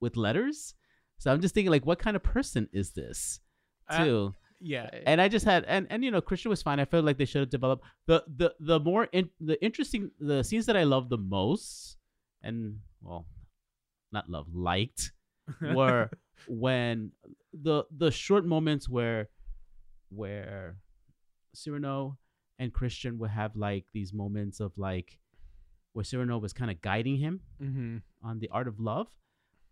[0.00, 0.74] with letters?
[1.18, 3.40] So I'm just thinking, like, what kind of person is this?
[3.88, 6.78] Uh, Too Yeah, and I just had and and you know Christian was fine.
[6.78, 10.44] I felt like they should have developed the the the more in, the interesting the
[10.44, 11.96] scenes that I loved the most
[12.42, 13.26] and well
[14.12, 15.12] not love liked
[15.74, 16.10] were
[16.46, 17.12] when
[17.52, 19.28] the the short moments where
[20.10, 20.76] where
[21.54, 22.18] Cyrano
[22.58, 25.18] and Christian would have like these moments of like
[25.92, 29.08] where Cyrano was kind of guiding him hmm on the art of love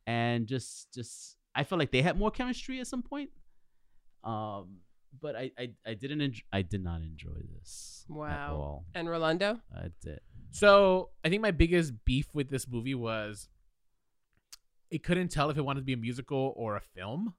[0.06, 3.30] and just just i felt like they had more chemistry at some point
[4.24, 4.78] um
[5.20, 8.54] but i i, I didn't enjoy, i did not enjoy this at Wow.
[8.56, 9.60] all And Rolando.
[9.74, 13.48] i did So I think my biggest beef with this movie was
[14.90, 17.34] it couldn't tell if it wanted to be a musical or a film.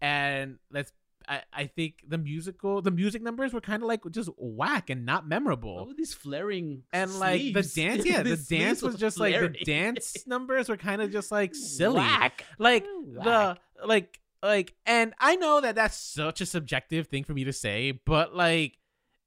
[0.00, 0.92] And let's
[1.28, 5.06] I, I think the musical the music numbers were kind of like just whack and
[5.06, 5.78] not memorable.
[5.78, 10.16] all these flaring and like the dance, yeah, the dance was just like the dance
[10.26, 11.96] numbers were kind of just like silly.
[11.96, 12.44] Whack.
[12.58, 13.24] Like Whack.
[13.24, 17.52] the like like and I know that that's such a subjective thing for me to
[17.52, 18.78] say, but like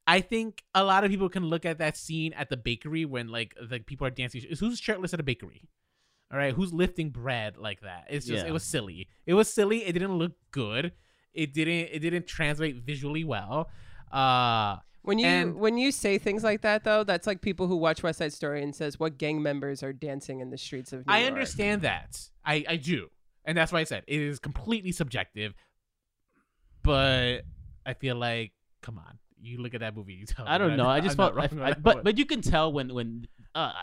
[0.08, 3.30] I think a lot of people can look at that scene at the bakery when
[3.30, 4.42] like the people are dancing.
[4.60, 5.70] Who's shirtless at a bakery?
[6.32, 8.06] All right, who's lifting bread like that?
[8.10, 8.50] It's just Yeah.
[8.50, 9.08] it was silly.
[9.26, 9.86] It was silly.
[9.86, 10.92] It didn't look good.
[11.34, 13.70] It didn't it didn't translate visually well.
[14.12, 17.76] Uh When you And- when you say things like that though, that's like people who
[17.76, 21.06] watch West Side Story and says what gang members are dancing in the streets of
[21.06, 21.32] New I York.
[21.34, 22.30] understand that.
[22.44, 23.10] I I do.
[23.46, 25.54] And that's why I said it is completely subjective.
[26.84, 27.42] But
[27.86, 28.52] I feel like
[28.82, 29.20] come on.
[29.42, 31.36] You look at that movie, you tell i don't that know i I'm just not
[31.36, 33.74] felt I, wrong on I- but but you can tell when when uh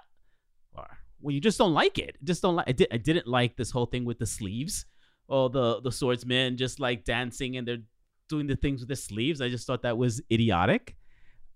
[1.22, 2.16] when you just don't like it.
[2.22, 4.86] Just don't like I, did, I didn't like this whole thing with the sleeves.
[5.28, 7.84] All the the swordsmen just like dancing and they're
[8.28, 9.40] doing the things with the sleeves.
[9.40, 10.96] I just thought that was idiotic.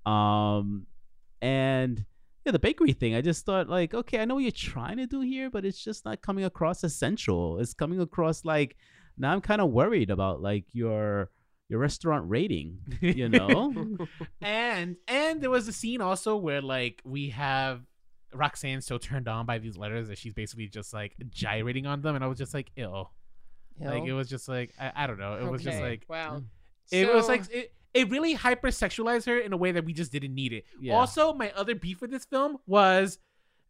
[0.07, 0.87] Um
[1.43, 2.05] and
[2.47, 5.07] yeah the bakery thing i just thought like okay i know what you're trying to
[5.07, 8.77] do here but it's just not coming across as sensual it's coming across like
[9.19, 11.31] now i'm kind of worried about like your
[11.69, 13.75] your restaurant rating you know?
[14.41, 17.83] And and there was a scene also where like we have
[18.35, 22.15] Roxanne so turned on by these letters that she's basically just like gyrating on them,
[22.15, 23.13] and I was just like, ill.
[23.79, 25.35] Like it was just like I, I don't know.
[25.35, 26.43] It was just like wow.
[26.91, 30.35] it was like it, it really hypersexualized her in a way that we just didn't
[30.35, 30.65] need it.
[30.81, 30.95] Yeah.
[30.95, 33.19] Also, my other beef with this film was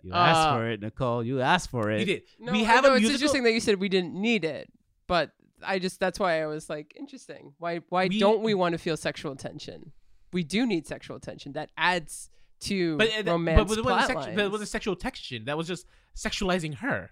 [0.02, 1.24] You asked Uh, for it, Nicole.
[1.24, 1.98] You asked for it.
[1.98, 2.22] we did.
[2.38, 4.70] No, we have know a it's interesting that you said we didn't need it,
[5.08, 5.32] but
[5.64, 7.54] I just that's why I was like interesting.
[7.58, 9.90] Why why We- don't we want to feel sexual tension?
[10.32, 11.52] We do need sexual tension.
[11.54, 12.30] That adds
[12.60, 14.70] to but, uh, romance but, with, with, plot sex, but with the lines.
[14.70, 15.86] sexual tension, that was just
[16.16, 17.10] sexualizing her.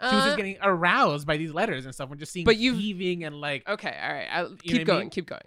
[0.00, 2.08] She was Uh, just getting aroused by these letters and stuff.
[2.08, 3.68] We're just seeing But you've- heaving and like.
[3.68, 4.28] okay, all right.
[4.30, 5.00] I'll keep what I going.
[5.00, 5.10] mean?
[5.10, 5.42] Keep going.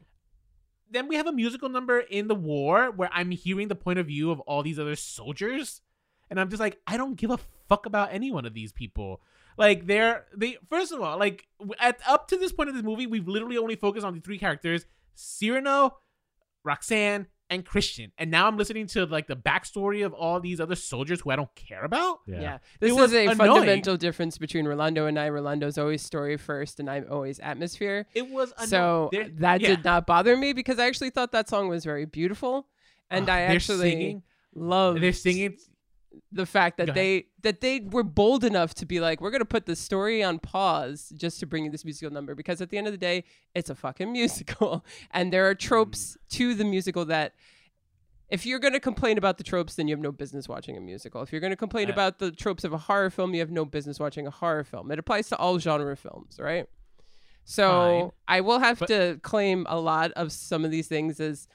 [0.89, 4.07] Then we have a musical number in the war where I'm hearing the point of
[4.07, 5.79] view of all these other soldiers,
[6.29, 7.39] and I'm just like, I don't give a
[7.69, 9.21] fuck about any one of these people.
[9.57, 12.83] Like they're they first of all, like w- at up to this point of this
[12.83, 14.85] movie, we've literally only focused on the three characters:
[15.15, 15.97] Cyrano,
[16.65, 20.73] Roxanne, and Christian, and now I'm listening to like the backstory of all these other
[20.75, 22.19] soldiers who I don't care about.
[22.25, 22.57] Yeah.
[22.79, 23.37] This was is a annoying.
[23.37, 25.29] fundamental difference between Rolando and I.
[25.29, 28.07] Rolando's always story first, and I'm always atmosphere.
[28.15, 29.67] It was anno- So they're- that yeah.
[29.67, 32.67] did not bother me because I actually thought that song was very beautiful,
[33.11, 34.23] and Ah, I actually singing.
[34.55, 35.57] love They're singing.
[36.31, 39.65] The fact that they that they were bold enough to be like, we're gonna put
[39.65, 42.87] the story on pause just to bring you this musical number because at the end
[42.87, 43.23] of the day,
[43.53, 46.29] it's a fucking musical, and there are tropes Mm.
[46.37, 47.33] to the musical that.
[48.29, 50.79] If you're going to complain about the tropes, then you have no business watching a
[50.79, 51.21] musical.
[51.21, 53.65] If you're going to complain about the tropes of a horror film, you have no
[53.65, 54.89] business watching a horror film.
[54.89, 56.65] It applies to all genre films, right?
[57.43, 58.11] So Fine.
[58.29, 61.45] I will have But- to claim a lot of some of these things as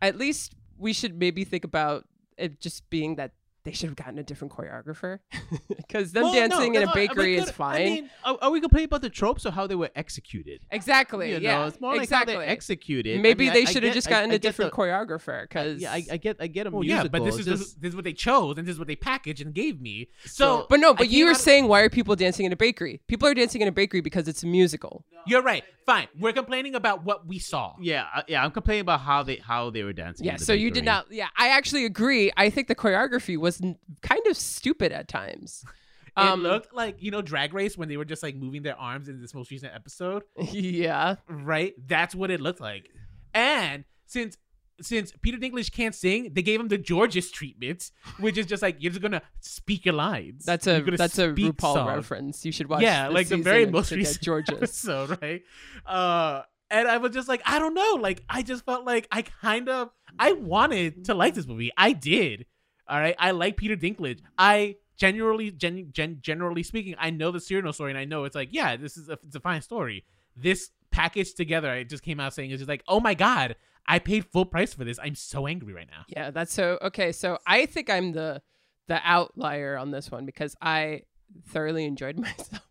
[0.00, 2.04] at least we should maybe think about
[2.36, 3.30] it just being that
[3.64, 5.20] they should have gotten a different choreographer
[5.76, 7.80] because them Well, no, dancing in a that's not- bakery is fine.
[7.80, 10.60] I mean, are, are we complaining about the tropes or how they were executed?
[10.70, 11.30] exactly.
[11.32, 11.58] You yeah.
[11.60, 12.34] know, it's more like exactly.
[12.34, 13.18] how they executed.
[13.18, 15.80] I Maybe mean, they should have just gotten I a get different the- choreographer because
[15.80, 17.04] Yeah, I, I get, I get a Well, musical.
[17.04, 18.88] yeah, but this is just, this, this is what they chose, and this is what
[18.88, 20.08] they packaged and gave me.
[20.24, 20.30] So,
[20.62, 22.56] So- But no, but you came were out- saying why are people dancing in a
[22.56, 23.00] bakery?
[23.06, 25.04] People are dancing in a bakery because it's a musical.
[25.26, 25.62] you're right.
[25.86, 27.74] Fine, we're complaining about what we saw.
[27.80, 28.44] yeah, I- yeah.
[28.44, 30.24] I'm complaining about how they how they were dancing.
[30.26, 31.06] Yeah, in the so you did not.
[31.10, 32.30] Yeah, I actually agree.
[32.36, 35.64] I think the choreography was n- kind of stupid at times.
[36.14, 39.08] It looked like you know Drag Race when they were just like moving their arms
[39.08, 40.22] in this most recent episode.
[40.52, 41.72] yeah, right?
[41.86, 42.90] That's what it looked like.
[43.32, 44.36] And since
[44.82, 47.90] since Peter Dinklage can't sing, they gave him the Jorgeous treatment,
[48.20, 50.44] which is just like you're just gonna speak your lines.
[50.44, 51.96] that's a that's a RuPaul songs.
[51.96, 52.44] reference.
[52.44, 52.82] You should watch.
[52.82, 54.54] Yeah, like the very most recent Jorgeous.
[54.56, 55.42] episode, right?
[55.86, 59.22] Uh, and I was just like, I don't know, like I just felt like I
[59.22, 59.88] kind of
[60.18, 61.70] I wanted to like this movie.
[61.74, 62.44] I did.
[62.88, 64.20] All right, I like Peter Dinklage.
[64.36, 68.34] I generally, gen, gen, generally speaking, I know the Cyrano story, and I know it's
[68.34, 70.04] like, yeah, this is a, it's a fine story.
[70.36, 73.56] This packaged together, I just came out saying it's just like, oh my god,
[73.86, 74.98] I paid full price for this.
[75.02, 76.04] I'm so angry right now.
[76.08, 77.12] Yeah, that's so okay.
[77.12, 78.42] So I think I'm the
[78.88, 81.02] the outlier on this one because I
[81.48, 82.62] thoroughly enjoyed myself.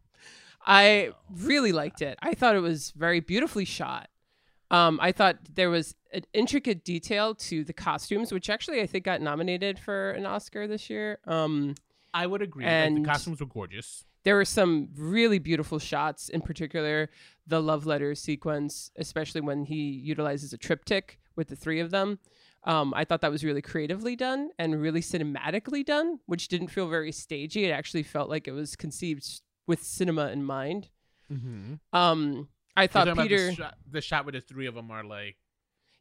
[0.65, 2.17] I really liked it.
[2.21, 4.09] I thought it was very beautifully shot.
[4.71, 9.05] Um, I thought there was an intricate detail to the costumes, which actually I think
[9.05, 11.19] got nominated for an Oscar this year.
[11.27, 11.75] Um,
[12.13, 12.63] I would agree.
[12.65, 14.05] like, And- the costumes were gorgeous.
[14.23, 17.09] there were some really beautiful shots, in particular
[17.47, 22.19] the love letter sequence, especially when he utilizes a triptych with the three of them.
[22.63, 26.87] Um, I thought that was really creatively done and really cinematically done, which didn't feel
[26.87, 27.65] very stagey.
[27.65, 30.89] It actually felt like it was conceived with cinema in mind.
[31.31, 31.75] Mm-hmm.
[31.97, 32.47] Um,
[32.83, 35.37] I thought Peter, the shot, the shot where the three of them are like,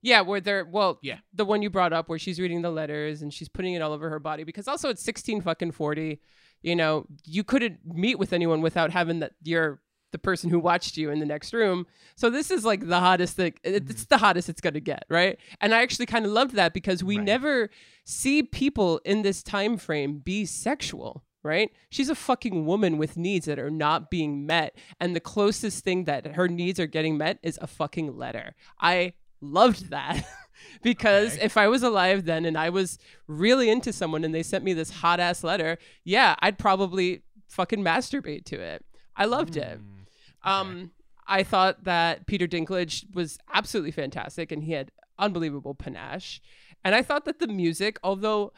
[0.02, 1.18] yeah, where they're well, Yeah.
[1.34, 3.92] the one you brought up where she's reading the letters and she's putting it all
[3.92, 6.20] over her body because also it's sixteen fucking forty.
[6.62, 9.80] You know, you couldn't meet with anyone without having that you're
[10.12, 11.86] the person who watched you in the next room.
[12.16, 13.54] So this is like the hottest thing.
[13.62, 14.02] it- It's mm-hmm.
[14.08, 15.38] the hottest it's gonna get, right?
[15.60, 17.24] And I actually kind of loved that because we Right.
[17.26, 17.70] never
[18.04, 21.24] see people in this time frame be sexual.
[21.42, 21.70] Right?
[21.88, 24.76] She's a fucking woman with needs that are not being met.
[25.00, 28.54] And the closest thing that her needs are getting met is a fucking letter.
[28.78, 30.22] I loved that
[30.82, 31.44] because Okay.
[31.46, 34.74] if I was alive then and I was really into someone and they sent me
[34.74, 38.84] this hot ass letter, yeah, I'd probably fucking masturbate to it.
[39.16, 39.78] I loved it.
[39.80, 40.90] mm, Um,
[41.26, 46.40] I thought that Peter Dinklage was absolutely fantastic and he had unbelievable panache.
[46.84, 48.52] And I thought that the music, although,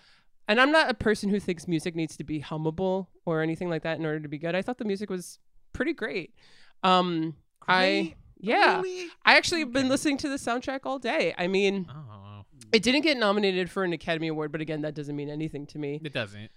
[0.49, 3.82] and I'm not a person who thinks music needs to be hummable or anything like
[3.82, 4.55] that in order to be good.
[4.55, 5.38] I thought the music was
[5.72, 6.34] pretty great.
[6.82, 7.36] Um,
[7.68, 9.09] I yeah, Really?
[9.24, 11.32] I actually have been listening to the soundtrack all day.
[11.38, 15.14] I mean, Oh, it didn't get nominated for an Academy Award, but again, that doesn't
[15.14, 16.01] mean anything to me.
[16.03, 16.51] it doesn't.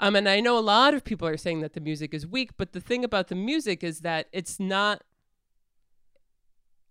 [0.00, 2.50] Um, and I know a lot of people are saying that the music is weak,
[2.56, 5.02] but the thing about the music is that it's not,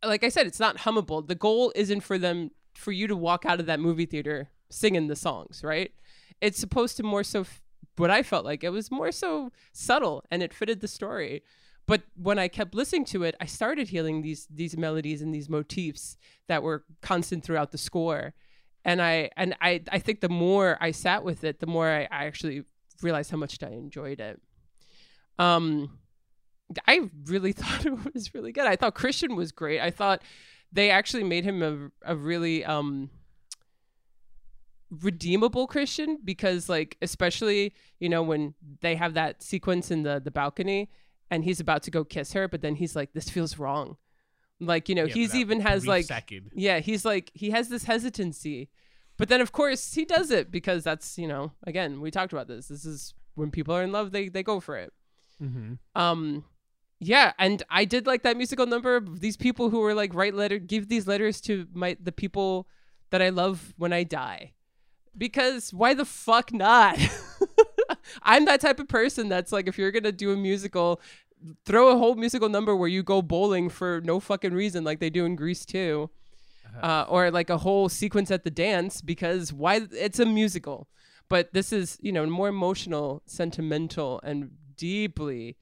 [0.03, 1.27] like I said, it's not hummable.
[1.27, 5.07] The goal isn't for them, for you to walk out of that movie theater singing
[5.07, 5.91] the songs, right?
[6.41, 7.61] It's supposed to more so, f-
[7.97, 11.43] what I felt like it was more so subtle and it fitted the story.
[11.89, 15.49] But when I kept listening to it, I started hearing these these melodies and these
[15.49, 16.17] motifs
[16.47, 18.35] that were constant throughout the score.
[18.85, 22.01] And I and I I think the more I sat with it, the more I,
[22.11, 22.63] I actually
[23.01, 24.39] realized how much I enjoyed it.
[25.39, 25.97] Um,
[26.87, 28.67] I really thought it was really good.
[28.67, 29.81] I thought Christian was great.
[29.81, 30.21] I thought
[30.71, 33.09] they actually made him a a really um
[34.89, 40.31] redeemable Christian because like especially you know when they have that sequence in the the
[40.31, 40.89] balcony
[41.29, 43.97] and he's about to go kiss her but then he's like this feels wrong
[44.59, 46.51] like you know Yeah, he's even has like second.
[46.53, 48.69] yeah, he's like he has this hesitancy.
[49.17, 52.47] But then of course he does it because that's, you know, again, we talked about
[52.47, 52.67] this.
[52.69, 54.91] This is when people are in love, they they go for it.
[55.41, 55.73] Mm-hmm.
[55.95, 56.43] Um
[56.99, 60.33] yeah, and I did like that musical number of these people who were like write
[60.35, 62.67] letter give these letters to my the people
[63.11, 64.53] that I love when I die.
[65.17, 66.97] Because why the fuck not?
[68.23, 71.01] I'm that type of person that's like, if you're gonna do a musical,
[71.65, 75.09] throw a whole musical number where you go bowling for no fucking reason, like they
[75.09, 76.09] do in Grease 2,
[76.81, 79.81] uh, or like a whole sequence at the dance because why?
[79.91, 80.87] It's a musical,
[81.27, 85.57] but this is you know more emotional, sentimental, and deeply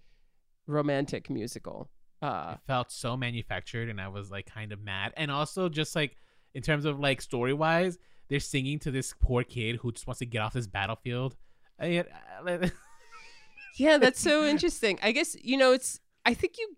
[0.68, 1.89] romantic musical.
[2.22, 5.14] Uh, It felt so manufactured, and I was like kind of mad.
[5.18, 6.18] And also, just like
[6.54, 7.98] in terms of like story wise,
[8.30, 11.36] they're singing to this poor kid who just wants to get off this battlefield.
[11.80, 12.04] I,
[12.46, 12.72] I-
[13.78, 14.98] Yeah, that's so interesting.
[15.04, 16.00] I guess you know it's.
[16.26, 16.76] I think you,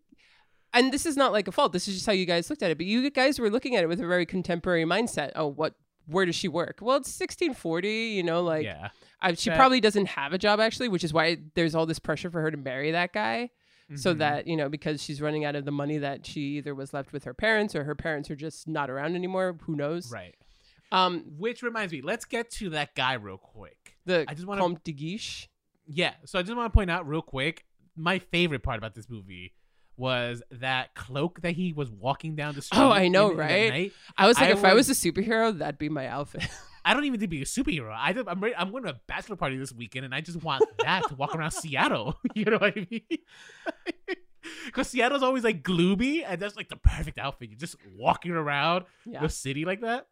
[0.73, 1.71] and this is not like a fault.
[1.71, 2.77] This is just how you guys looked at it.
[2.77, 5.31] But you guys were looking at it with a very contemporary mindset.
[5.35, 5.75] Oh, what?
[6.07, 6.79] Where does she work?
[6.81, 7.87] Well, it's 1640.
[7.89, 8.89] You know, like yeah,
[9.21, 11.99] I, she that- probably doesn't have a job actually, which is why there's all this
[11.99, 13.51] pressure for her to marry that guy.
[13.95, 14.17] So Mhm.
[14.19, 17.11] that you know, because she's running out of the money that she either was left
[17.13, 19.55] with her parents or her parents are just not around anymore.
[19.63, 20.11] Who knows?
[20.11, 20.35] right.
[20.91, 23.97] Um, Which reminds me, let's get to that guy real quick.
[24.05, 25.47] the I just wanna- Comte de Guiche.
[25.87, 27.65] Yeah, so I just want to point out real quick,
[27.95, 29.53] my favorite part about this movie
[29.97, 32.79] was that cloak that he was walking down the street.
[32.79, 33.91] Oh, I know, right?
[34.17, 36.47] I was like, I if I was was- a superhero, that'd be my outfit.
[36.85, 37.93] I don't even need to be a superhero.
[37.95, 40.63] I just, I'm I'm going to a bachelor party this weekend, and I just want
[40.79, 42.17] that to walk around Seattle.
[42.33, 43.01] You know what I mean?
[44.65, 47.49] Because Seattle's always like gloomy, and that's like the perfect outfit.
[47.49, 49.21] You're just walking around yeah.
[49.21, 50.07] the city like that.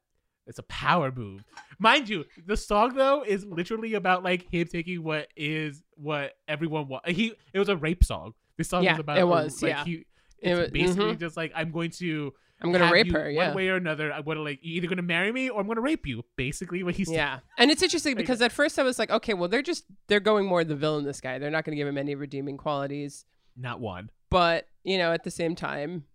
[0.48, 1.44] It's a power move,
[1.78, 2.26] mind you.
[2.46, 7.10] The song though is literally about like him taking what is what everyone wants.
[7.12, 8.34] He it was a rape song.
[8.58, 9.84] This song Yeah, was about it was, like, yeah.
[9.86, 10.06] He, It
[10.40, 11.20] it's wa- basically mhm.
[11.20, 13.30] just like I'm going to I'm gonna rape her.
[13.30, 13.48] Yeah.
[13.50, 14.12] one way or another.
[14.12, 16.24] I'm gonna like you're either gonna marry me or I'm gonna rape you.
[16.38, 17.40] Basically, what he's Yeah.
[17.58, 20.46] And it's interesting because at first I was like, okay, well they're just they're going
[20.48, 21.38] more the villain this guy.
[21.40, 23.26] They're not going to give him any redeeming qualities.
[23.56, 24.10] not one.
[24.30, 26.06] But, you know, at the same time,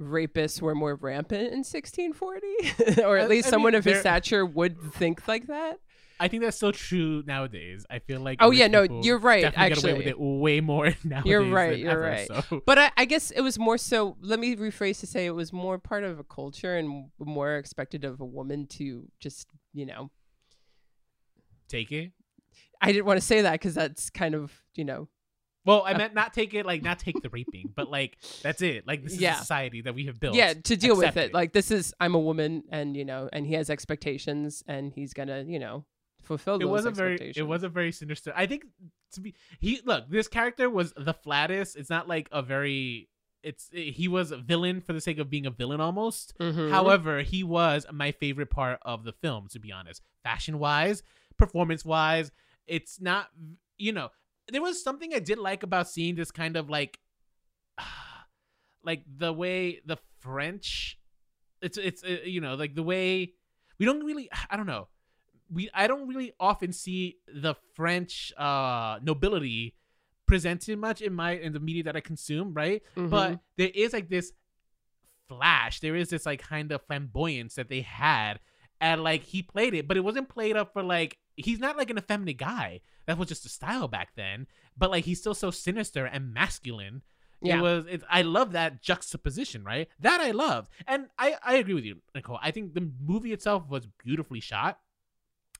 [0.00, 4.44] rapists were more rampant in 1640 or at least I someone mean, of his stature
[4.46, 5.78] would think like that.
[6.18, 7.86] I think that's still true nowadays.
[7.88, 10.92] I feel like Oh, yeah, no, you're right, Definitely get away with it way more
[11.04, 12.26] now You're right, you're ever, right.
[12.26, 12.62] So.
[12.66, 14.16] But I, I guess it was more so.
[14.20, 18.04] Let me rephrase to say it was more part of a culture and more expected
[18.04, 20.10] of a woman to just, you know,
[21.70, 22.10] Take it.
[22.82, 25.08] I didn't want to say that because that's kind of, you know,
[25.64, 28.86] Well, I meant not take it like not take the raping, but like that's it.
[28.86, 29.34] Like this is Yeah.
[29.36, 30.34] a society that we have built.
[30.34, 31.34] yeah, to deal with it.
[31.34, 35.12] Like this is, I'm a woman, and you know, and he has expectations, and he's
[35.12, 35.84] gonna, you know,
[36.22, 37.36] fulfill it a very expectations.
[37.36, 38.32] it was a very sinister.
[38.34, 38.64] I think
[39.12, 41.76] to be he look this character was the flattest.
[41.76, 43.08] It's not like a very.
[43.42, 46.34] It's he was a villain for the sake of being a villain almost.
[46.38, 46.70] Mhm.
[46.70, 50.02] However, he was my favorite part of the film, to be honest.
[50.22, 51.02] Fashion wise,
[51.38, 52.30] performance wise,
[52.66, 53.28] it's not,
[53.78, 54.10] you know,
[54.52, 56.98] there was something I did like about seeing this kind of like,
[58.84, 60.98] like the way the French,
[61.62, 63.32] it's, it's, uh, you know, like the way
[63.78, 64.88] we don't really, I don't know.
[65.52, 69.74] We, I don't really often see the French uh nobility
[70.26, 72.82] presented much in my in the media that I consume, right?
[72.96, 73.10] Mhm.
[73.10, 74.32] but there is like this
[75.28, 78.40] flash there is this like kind of flamboyance that they had
[78.80, 81.88] and like he played it but it wasn't played up for like he's not like
[81.88, 82.80] an effeminate guy
[83.10, 84.46] that was just a style back then
[84.78, 87.02] but like he's still so sinister and masculine
[87.42, 87.58] Yeah.
[87.58, 91.74] it was it, i love that juxtaposition right that i loved and i i agree
[91.74, 94.78] with you nicole i think the movie itself was beautifully shot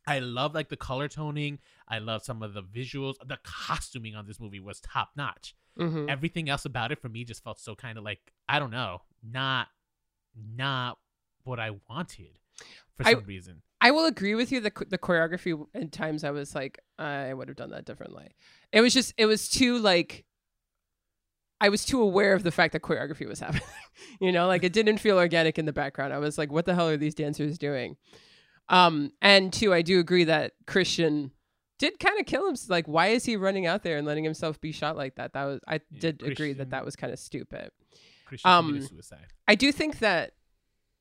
[0.07, 1.59] I love like the color toning.
[1.87, 3.17] I love some of the visuals.
[3.25, 6.09] The costuming on this movie was top notch Mhm.
[6.09, 9.03] everything else about it for me just felt so kind of like I don't know,
[9.23, 9.69] not
[10.35, 10.99] not
[11.45, 12.39] what I wanted
[12.97, 13.63] for I- some reason.
[13.81, 14.61] I will agree with you.
[14.61, 18.29] The the choreography at times I was like, I would have done that differently.
[18.73, 20.25] It was just, it was too like.
[21.63, 23.63] I was too aware of the fact that choreography was happening.
[24.21, 26.13] you know, like it didn't feel organic in the background.
[26.13, 27.97] I was like, what the hell are these dancers doing?
[28.69, 31.33] Um, and two, I do agree that Christian
[31.79, 32.55] did kind of kill him.
[32.69, 35.33] Like, why is he running out there and letting himself be shot like that?
[35.33, 37.71] That was, I Yeah, did agree that that was kind of stupid.
[38.25, 39.27] Christian um, suicide.
[39.49, 40.33] I do think that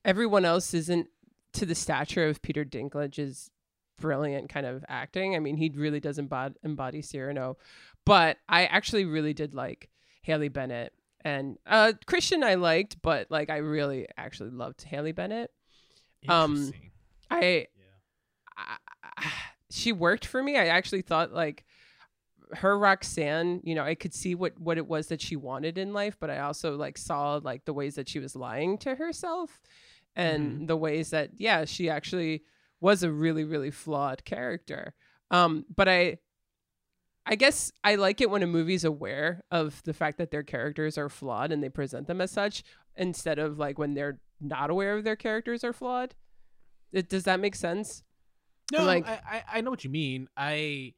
[0.04, 1.06] everyone else isn't
[1.54, 3.50] to the stature of Peter Dinklage's
[4.00, 5.36] brilliant kind of acting.
[5.36, 7.58] I mean, he really does embody, embody Cyrano,
[8.04, 9.90] but I actually really did like
[10.22, 10.92] Haley Bennett
[11.24, 12.42] and uh, Christian.
[12.42, 15.50] I liked, but like I really actually loved Haley Bennett.
[16.28, 16.72] um,
[17.30, 17.66] I, Yeah.
[18.56, 18.76] I,
[19.16, 19.32] I
[19.70, 20.56] she worked for me.
[20.56, 21.64] I actually thought like
[22.54, 25.92] her Roxanne, you know, I could see what what it was that she wanted in
[25.92, 29.60] life, but I also like saw like the ways that she was lying to herself
[30.16, 32.42] and the ways that yeah, she actually
[32.80, 34.94] was a really really flawed character.
[35.30, 36.18] Um but I
[37.26, 40.96] I guess I like it when a movie's aware of the fact that their characters
[40.98, 42.64] are flawed and they present them as such
[42.96, 46.14] instead of like when they're not aware of their characters are flawed.
[46.92, 48.02] It, does that make sense?
[48.72, 50.28] No, like- I, I I know what you mean.
[50.36, 50.94] I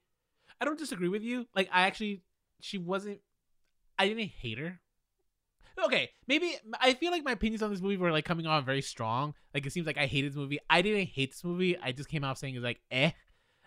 [0.60, 1.46] I don't disagree with you.
[1.54, 2.22] Like I actually
[2.60, 3.20] she wasn't
[3.98, 4.80] I didn't hate her.
[5.84, 8.82] Okay, maybe I feel like my opinions on this movie were like coming on very
[8.82, 9.34] strong.
[9.54, 10.58] Like it seems like I hated this movie.
[10.68, 11.76] I didn't hate this movie.
[11.78, 13.10] I just came out saying it's like, eh.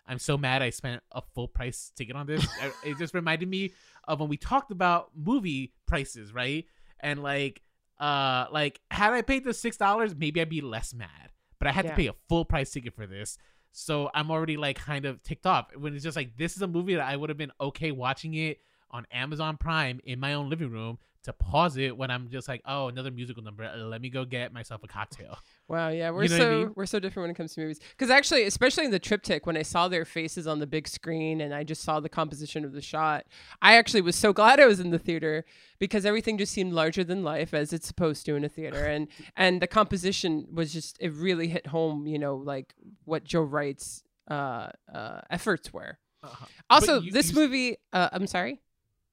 [0.08, 2.46] I'm so mad I spent a full price ticket on this.
[2.84, 3.72] It just reminded me
[4.08, 6.66] of when we talked about movie prices, right?
[7.00, 7.64] And like,
[8.00, 11.32] uh, like had I paid the six dollars, maybe I'd be less mad.
[11.58, 11.92] But I had Yeah.
[11.92, 13.38] to pay a full price ticket for this,
[13.72, 15.76] so I'm already like kind of ticked off.
[15.76, 18.36] When it's just like this is a movie that I would have been okay watching
[18.36, 18.60] it
[18.92, 22.62] on Amazon Prime in my own living room to pause it when I'm just like,
[22.66, 23.70] oh, another musical number.
[23.78, 25.38] Let me go get myself a cocktail.
[25.68, 26.72] Wow, yeah, we're You know what I so mean?
[26.76, 27.80] we're so different when it comes to movies.
[27.92, 31.42] Because actually, especially in the triptych, when I saw their faces on the big screen
[31.42, 33.26] and I just saw the composition of the shot,
[33.62, 35.44] I actually was so glad I was in the theater
[35.80, 39.08] because everything just seemed larger than life as it's supposed to in a theater, and
[39.36, 42.06] and the composition was just it really hit home.
[42.08, 42.74] You know, like
[43.06, 45.98] what Joe Wright's uh, uh, efforts were.
[46.24, 46.46] Uh-huh.
[46.70, 47.78] Also, you- this you movie.
[47.92, 48.62] Uh, I'm sorry.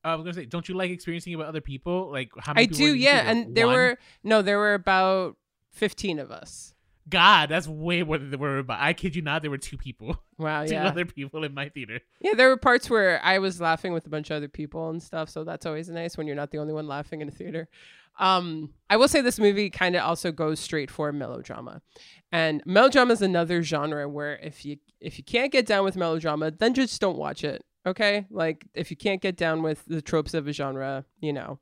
[0.04, 2.10] I was gonna say, don't you like experiencing it with other people?
[2.10, 3.74] Like how many I do, were in the yeah, and there One?
[3.76, 5.36] were no, there were about
[5.70, 6.74] fifteen of us.
[7.08, 8.62] God, that's way more than there were.
[8.62, 10.86] But I kid you not, there were two people, Wow, two yeah.
[10.86, 12.00] other people in my theater.
[12.20, 15.02] Yeah, there were parts where I was laughing with a bunch of other people and
[15.02, 17.68] stuff, so that's always nice when you're not the only one laughing in a theater.
[18.18, 21.80] Um, I will say this movie kind of also goes straight for melodrama,
[22.30, 26.50] and melodrama is another genre where if you if you can't get down with melodrama,
[26.50, 27.64] then just don't watch it.
[27.84, 31.58] Okay, like if you can't get down with the tropes of a genre, you know,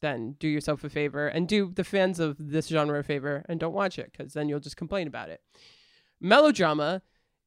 [0.00, 3.58] then do yourself a favor and do the fans of this genre a favor and
[3.58, 5.40] don't watch it because then you'll just complain about it.
[6.20, 7.02] Melodrama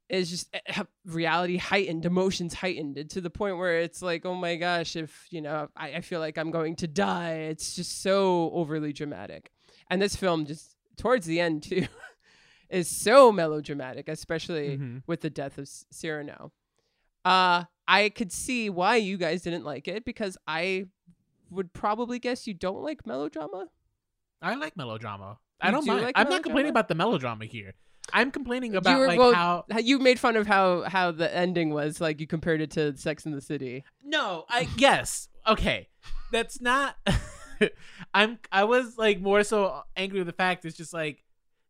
[0.09, 4.55] is just eh, reality heightened, emotions heightened to the point where it's like, oh my
[4.55, 7.33] gosh, if you know, I, I feel like I'm going to die.
[7.49, 9.51] It's just so overly dramatic.
[9.89, 11.87] And this film just towards the end too
[12.69, 15.03] is so melodramatic, especially Mhm.
[15.07, 16.51] with the death of Cyrano.
[17.25, 20.87] Uh I could see why you guys didn't like it because I
[21.49, 23.67] would probably guess you don't like melodrama.
[24.41, 25.39] I like melodrama.
[25.61, 26.03] I don't do mind.
[26.03, 27.73] like I'm not complaining about the melodrama here.
[28.13, 31.33] I'm complaining about were- like well, how How- You made fun of how how the
[31.33, 33.83] ending was, like you compared it to Sex in the City.
[34.03, 35.29] No, I yes.
[35.47, 35.87] Okay.
[36.31, 36.95] That's not
[38.13, 41.23] I'm I was like more so angry with the fact it's just like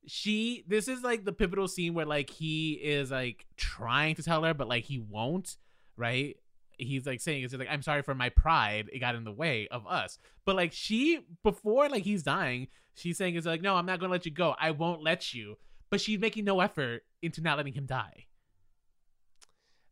[0.05, 4.43] she this is like the pivotal scene where like he is like trying to tell
[4.43, 5.57] her but like he won't,
[5.97, 6.37] right?
[6.77, 9.67] He's like saying it's like I'm sorry for my pride, it got in the way
[9.71, 10.19] of us.
[10.45, 14.09] But like she before like he's dying, she's saying it's like no, I'm not going
[14.09, 14.55] to let you go.
[14.59, 15.57] I won't let you.
[15.89, 18.25] But she's making no effort into not letting him die.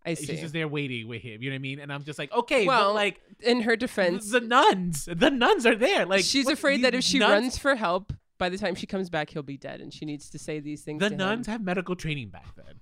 [0.05, 0.27] I see.
[0.27, 1.41] She's just there waiting with him.
[1.41, 1.79] You know what I mean?
[1.79, 5.65] And I'm just like, okay, Well, but like In her defense, the nuns, the nuns
[5.65, 6.05] are there.
[6.05, 8.85] Like she's what- afraid that if she nuns- runs for help, by the time she
[8.85, 10.99] comes back, he'll be dead, and she needs to say these things.
[10.99, 11.17] the to him.
[11.17, 12.75] nuns have medical training back then.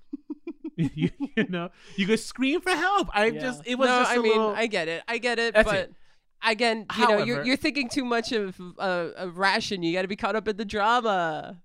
[0.95, 3.09] you, you know, you could scream for help.
[3.13, 3.41] I Yeah.
[3.41, 4.49] just, it was no, just I a mean, little.
[4.55, 5.93] I get it, I get it, That's but it.
[6.43, 9.83] again, you know, you're you're thinking too much of uh, a ration.
[9.83, 11.61] You got to be caught up in the drama.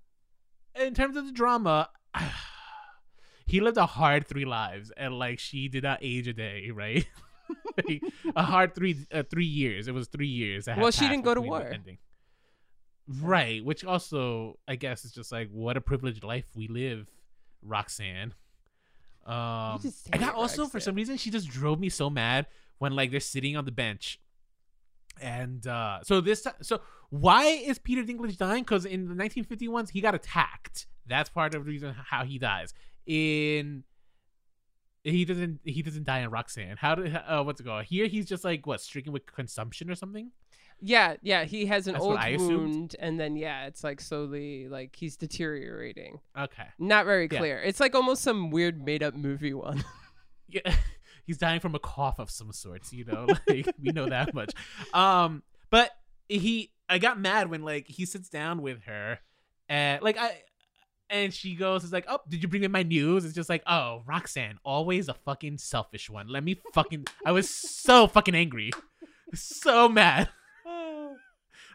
[0.75, 1.89] in terms of the drama,
[3.47, 7.07] he lived a hard three lives, and like she did not age a day, right?
[7.89, 8.03] Like,
[8.37, 9.89] a hard three uh, three years.
[9.89, 10.67] It was three years.
[10.67, 11.67] that Well, she didn't go to between war.
[11.73, 11.99] ending.
[13.23, 17.07] Right, which also I guess is just like what a privileged life we live,
[17.63, 18.35] Roxanne.
[19.29, 19.81] Um,
[20.13, 22.47] and it, also for some reason she just drove me so mad
[22.79, 24.19] when like they're sitting on the bench,
[25.21, 28.63] and uh so this so why is Peter Dinklage dying?
[28.63, 30.87] Because in the 1951s he got attacked.
[31.07, 32.73] That's part of the reason how he dies.
[33.07, 33.85] In
[35.05, 36.77] he doesn't he doesn't die in Roxanne.
[36.79, 37.85] How did uh, what's it called?
[37.85, 40.31] Here he's just like what stricken with consumption or something.
[40.81, 44.95] Yeah, yeah, he has an That's old wound, and then yeah, it's like slowly like
[44.95, 46.21] he's deteriorating.
[46.39, 46.67] Okay.
[46.79, 47.39] Not very Yeah.
[47.39, 47.59] clear.
[47.61, 49.85] It's like almost some weird made up movie one.
[50.49, 50.75] yeah,
[51.27, 54.53] he's dying from a cough of some sorts, you know, like we know that much.
[54.95, 55.91] Um, but
[56.29, 59.19] he, I got mad when like he sits down with her,
[59.69, 60.43] and like I,
[61.11, 63.63] and she goes, "It's like, oh, did you bring me my news?" It's just like,
[63.67, 66.29] oh, Roxanne, always a fucking selfish one.
[66.29, 67.07] Let me fucking.
[67.27, 68.71] I was so fucking angry,
[69.35, 70.29] so mad.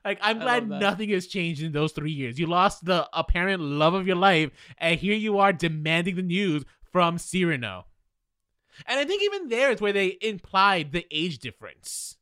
[0.04, 2.38] Like I'm glad nothing has changed in those three years.
[2.38, 6.66] You lost the apparent love of your life, and here you are demanding the news
[6.92, 7.86] from Cyrano.
[8.86, 12.18] And I think even there is where they implied the age difference.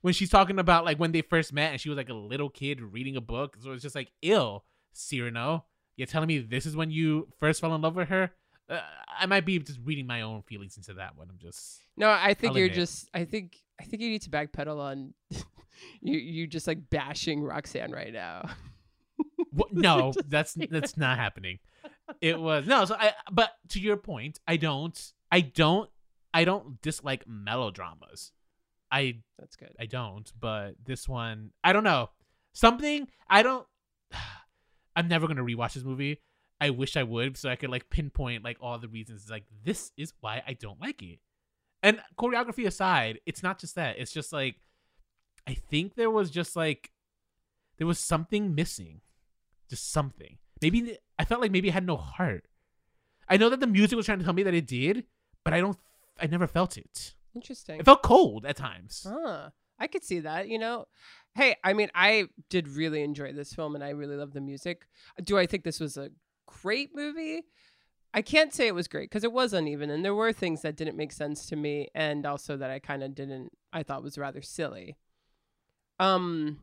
[0.00, 2.50] When she's talking about like when they first met and she was like a little
[2.50, 3.56] kid reading a book.
[3.60, 5.64] So it's just like, ill, Cyrano.
[5.96, 8.32] You're telling me this is when you first fell in love with her?
[8.68, 8.80] Uh,
[9.18, 11.28] I might be just reading my own feelings into that one.
[11.30, 11.80] I'm just.
[11.96, 12.80] No, I think I'll you're admit.
[12.80, 13.08] just.
[13.12, 13.58] I think.
[13.80, 15.14] I think you need to backpedal on.
[16.00, 18.48] you you just like bashing Roxanne right now.
[19.52, 19.72] What?
[19.72, 21.58] No, that's that's not happening.
[22.20, 22.84] it was no.
[22.86, 24.98] So I, but to your point, I don't,
[25.30, 25.90] I don't,
[26.32, 28.32] I don't dislike melodramas.
[28.90, 29.74] I That's good.
[29.78, 32.10] I don't, but this one, I don't know.
[32.52, 33.66] Something I don't.
[34.96, 36.20] I'm never gonna rewatch this movie.
[36.60, 39.28] I wish I would, so I could like pinpoint like all the reasons.
[39.30, 41.18] Like this is why I don't like it.
[41.82, 43.98] And choreography aside, it's not just that.
[43.98, 44.56] It's just like
[45.46, 46.92] I think there was just like
[47.78, 49.00] there was something missing,
[49.68, 50.38] just something.
[50.60, 52.46] Maybe I felt like maybe it had no heart.
[53.28, 55.04] I know that the music was trying to tell me that it did,
[55.44, 55.78] but I don't.
[56.20, 57.14] I never felt it.
[57.34, 57.80] Interesting.
[57.80, 59.06] It felt cold at times.
[59.08, 60.48] Ah, I could see that.
[60.48, 60.86] You know,
[61.34, 64.86] hey, I mean, I did really enjoy this film, and I really love the music.
[65.24, 66.10] Do I think this was a
[66.46, 67.42] great movie?
[68.14, 70.76] I can't say it was great because it was uneven, and there were things that
[70.76, 73.52] didn't make sense to me, and also that I kind of didn't.
[73.72, 74.96] I thought was rather silly.
[76.02, 76.58] Um,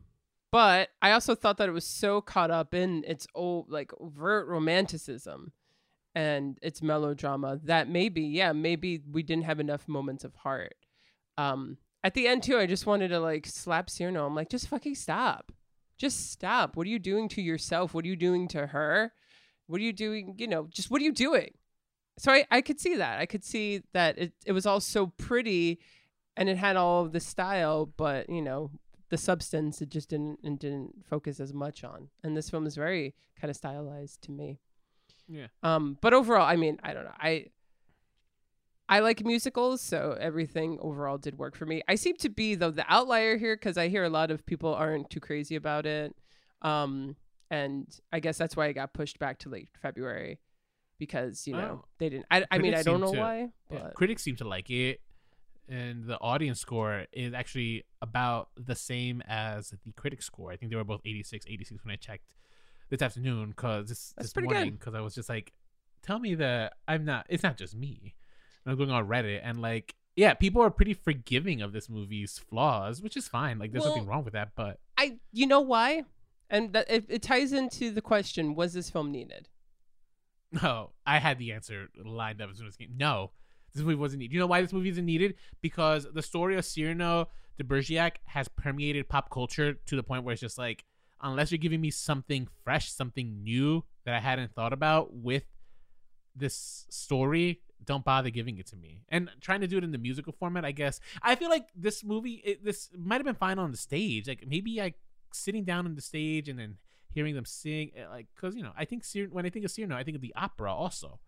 [0.52, 4.48] but I also thought that it was so caught up in its old, like overt
[4.48, 5.52] romanticism
[6.14, 10.74] and its melodrama that maybe, yeah, maybe we didn't have enough moments of heart.
[11.38, 14.26] Um, at the end too, I just wanted to like slap Cyrano.
[14.26, 15.52] I'm like, just fucking stop.
[15.96, 16.76] Just stop.
[16.76, 17.94] What are you doing to yourself?
[17.94, 19.12] What are you doing to her?
[19.68, 20.34] What are you doing?
[20.36, 21.52] You know, just what are you doing?
[22.18, 23.20] So I, I could see that.
[23.20, 25.78] I could see that it, it was all so pretty
[26.36, 28.70] and it had all of the style, but you know,
[29.10, 32.08] the substance it just didn't and didn't focus as much on.
[32.24, 34.58] And this film is very kind of stylized to me.
[35.28, 35.46] Yeah.
[35.62, 37.14] Um, but overall, I mean, I don't know.
[37.18, 37.46] I
[38.88, 41.80] I like musicals, so everything overall did work for me.
[41.86, 44.74] I seem to be though the outlier here because I hear a lot of people
[44.74, 46.14] aren't too crazy about it.
[46.62, 47.14] Um,
[47.50, 50.40] and I guess that's why I got pushed back to late February
[50.98, 51.84] because you know Oh.
[51.98, 52.26] they didn't.
[52.30, 55.00] I, I mean, I don't know to- why, but critics seem to like it,
[55.70, 60.50] and the audience score is actually about the same as the critic score.
[60.50, 62.34] I think they were both 86, 86 when I checked
[62.90, 65.52] this afternoon because this That's this morning because I was just like,
[66.02, 67.26] tell me that I'm not.
[67.28, 68.14] It's not just me.
[68.64, 71.88] And I was going on Reddit and like, yeah, people are pretty forgiving of this
[71.88, 73.58] movie's flaws, which is fine.
[73.58, 76.04] Like, there's nothing wrong with that, but I you know why,
[76.50, 79.48] and that it, it ties into the question: Was this film needed?
[80.52, 82.96] No, oh, I had the answer lined up as soon as it came.
[82.96, 83.30] No,
[83.74, 84.34] this movie wasn't needed.
[84.34, 85.34] You know why this movie isn't needed?
[85.60, 87.28] Because the story of Cyrano
[87.58, 90.84] de Bergerac has permeated pop culture to the point where it's just like,
[91.22, 95.44] unless you're giving me something fresh, something new that I hadn't thought about with
[96.34, 99.02] this story, don't bother giving it to me.
[99.08, 101.00] And trying to do it in the musical format, I guess.
[101.22, 104.28] I feel like this movie, it, this might have been fine on the stage.
[104.28, 104.96] Like maybe like
[105.32, 106.76] sitting down on the stage and then
[107.12, 109.70] hearing them sing, eh, like because you know, I think Cyr- when I think of
[109.70, 111.20] Cyrano, I think of the opera also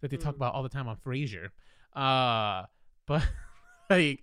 [0.00, 0.38] that they talk Mm.
[0.38, 1.48] about all the time on Frasier.
[1.94, 2.66] Uh,
[3.06, 3.22] but
[3.90, 4.20] like,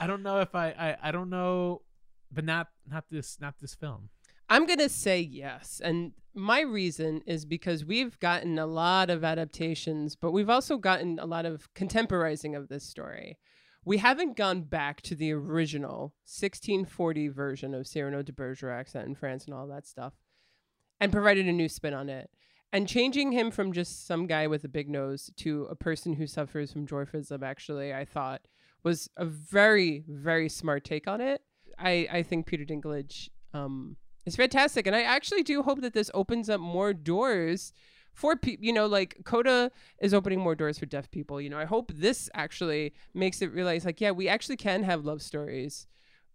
[0.00, 1.82] I don't know if I, I, I don't know,
[2.30, 4.10] but not not this not this film.
[4.48, 5.80] I'm going to say yes.
[5.82, 11.18] And my reason is because we've gotten a lot of adaptations, but we've also gotten
[11.18, 13.38] a lot of contemporizing of this story.
[13.84, 19.14] We haven't gone back to the original 1640 version of Cyrano de Bergerac set in
[19.16, 20.12] France and all that stuff
[21.00, 22.30] and provided a new spin on it.
[22.76, 26.26] And changing him from just some guy with a big nose to a person who
[26.26, 28.42] suffers from dwarfism, actually, I thought
[28.82, 31.40] was a very, very smart take on it.
[31.78, 33.96] I, I think Peter Dinklage um,
[34.26, 34.86] is fantastic.
[34.86, 37.72] And I actually do hope that this opens up more doors
[38.12, 39.70] for people, you know, like Coda
[40.00, 41.40] is opening more doors for deaf people.
[41.40, 45.02] You know, I hope this actually makes it realize, like, yeah, we actually can have
[45.02, 45.86] love stories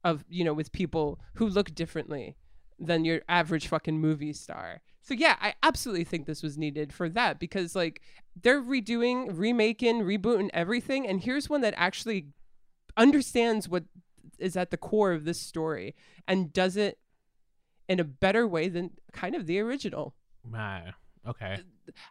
[0.04, 2.36] of, you know, with people who look differently
[2.80, 4.82] than your average fucking movie star.
[5.02, 8.02] So yeah, I absolutely think this was needed for that because like
[8.40, 12.28] they're redoing, remaking, rebooting everything and here's one that actually
[12.95, 13.84] understands what
[14.38, 15.95] is at the core of this story
[16.28, 16.99] and does it
[17.88, 20.15] in a better way than kind of the original.
[20.44, 20.94] My,
[21.28, 21.60] okay.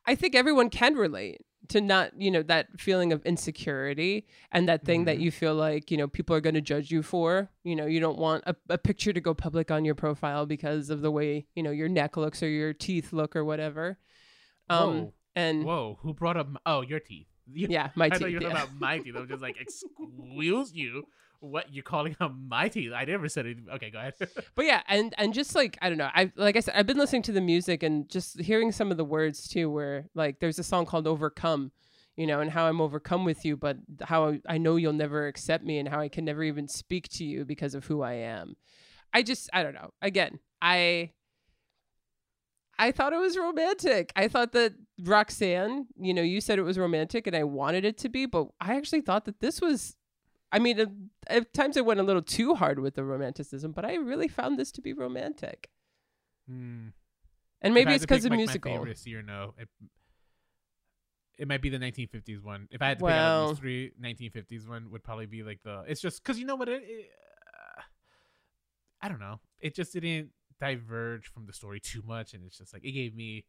[0.07, 4.85] I think everyone can relate to not, you know, that feeling of insecurity and that
[4.85, 5.21] thing that Mhm.
[5.21, 7.51] you feel like, you know, people are going to judge you for.
[7.65, 10.91] You know, you don't want a, a picture to go public on your profile because
[10.91, 13.99] of the way, you know, your neck looks or your teeth look or whatever.
[14.69, 15.13] Um, Whoa.
[15.37, 16.49] and Whoa, who brought up?
[16.67, 17.27] Oh, your teeth.
[17.53, 18.19] You- yeah, my I teeth.
[18.21, 18.49] thought you were yeah.
[18.51, 19.15] talking about my teeth.
[19.17, 21.05] I'm just like, excuse you.
[21.41, 22.93] What you're calling them mighty?
[22.93, 23.59] I never said it.
[23.75, 24.15] Okay, go ahead.
[24.55, 26.99] but yeah and and just like i don't know i like i said i've been
[26.99, 30.59] listening to the music and just hearing some of the words too where like there's
[30.59, 31.73] a song called overcome
[32.17, 35.65] you know and how i'm overcome with you but how i know you'll never accept
[35.65, 38.57] me and how i can never even speak to you because of who i am
[39.15, 41.11] i just i don't know again i
[42.79, 44.11] I thought it was romantic.
[44.17, 44.73] I thought that
[45.03, 48.49] Roxanne, you know, you said it was romantic and I wanted it to be, but
[48.59, 49.97] I actually thought that this was
[50.53, 50.89] I mean, at,
[51.29, 54.59] at times I went a little too hard with the romanticism, but I really found
[54.59, 55.71] this to be romantic.
[56.49, 56.89] Hmm.
[57.63, 58.73] And maybe it's because of like, my musical.
[58.73, 59.69] favorite Cyrano, it,
[61.39, 62.69] it might be the 1950s one.
[62.71, 65.61] If I had to pick out Well- those three, 1950s one would probably be like
[65.63, 65.85] the.
[65.87, 66.83] It's just because you know what it.
[66.85, 67.11] it
[67.79, 67.83] uh,
[69.03, 69.41] I don't know.
[69.61, 73.15] It just didn't diverge from the story too much, and it's just like it gave
[73.15, 73.45] me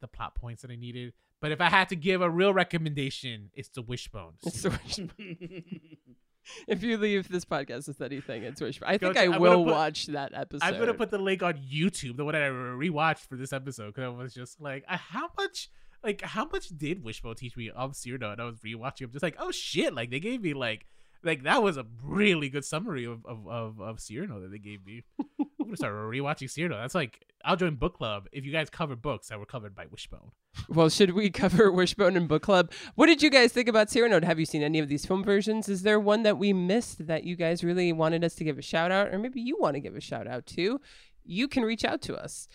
[0.00, 1.12] the plot points that I needed.
[1.40, 4.34] But if I had to give a real recommendation, it's the Wishbone.
[4.44, 5.64] It's the Wishbone.
[6.68, 8.88] if you leave this podcast with anything, it's Wishbone.
[8.88, 10.66] I think to- I will put- watch that episode.
[10.66, 13.94] I'm gonna put the link on YouTube, the one that I rewatched for this episode,
[13.94, 15.70] because I was just like, uh, how much,
[16.04, 18.32] like, how much did Wishbone teach me of Cyrano?
[18.32, 19.04] And I was rewatching.
[19.04, 19.94] I'm just like, oh shit!
[19.94, 20.86] Like they gave me like,
[21.22, 24.84] like that was a really good summary of of of, of Cyrano that they gave
[24.84, 25.04] me.
[25.70, 26.76] Gonna start rewatching Cyrano.
[26.78, 29.86] That's like, I'll join book club if you guys cover books that were covered by
[29.86, 30.32] Wishbone.
[30.68, 32.72] Well, should we cover Wishbone and Book Club?
[32.96, 34.20] What did you guys think about Cyrano?
[34.26, 35.68] Have you seen any of these film versions?
[35.68, 38.62] Is there one that we missed that you guys really wanted us to give a
[38.62, 40.80] shout out, or maybe you want to give a shout out to?
[41.24, 42.48] You can reach out to us.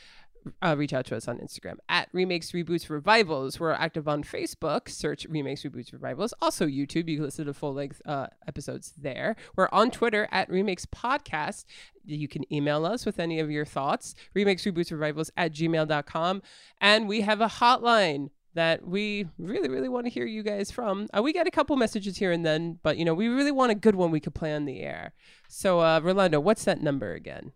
[0.61, 3.59] Uh, reach out to us on Instagram at Remakes, Reboots, Revivals.
[3.59, 4.89] We're active on Facebook.
[4.89, 6.33] Search Remakes, Reboots, Revivals.
[6.41, 7.09] Also YouTube.
[7.09, 9.35] You can listen to full length uh, episodes there.
[9.55, 11.65] We're on Twitter at Remakes Podcast.
[12.05, 14.15] You can email us with any of your thoughts.
[14.33, 16.41] Remakes, Reboots, Revivals at gmail.com.
[16.79, 21.07] And we have a hotline that we really, really want to hear you guys from.
[21.15, 23.71] Uh, we get a couple messages here and then, but you know, we really want
[23.71, 25.13] a good one we could play on the air.
[25.49, 27.51] So, uh, Rolando, what's that number again?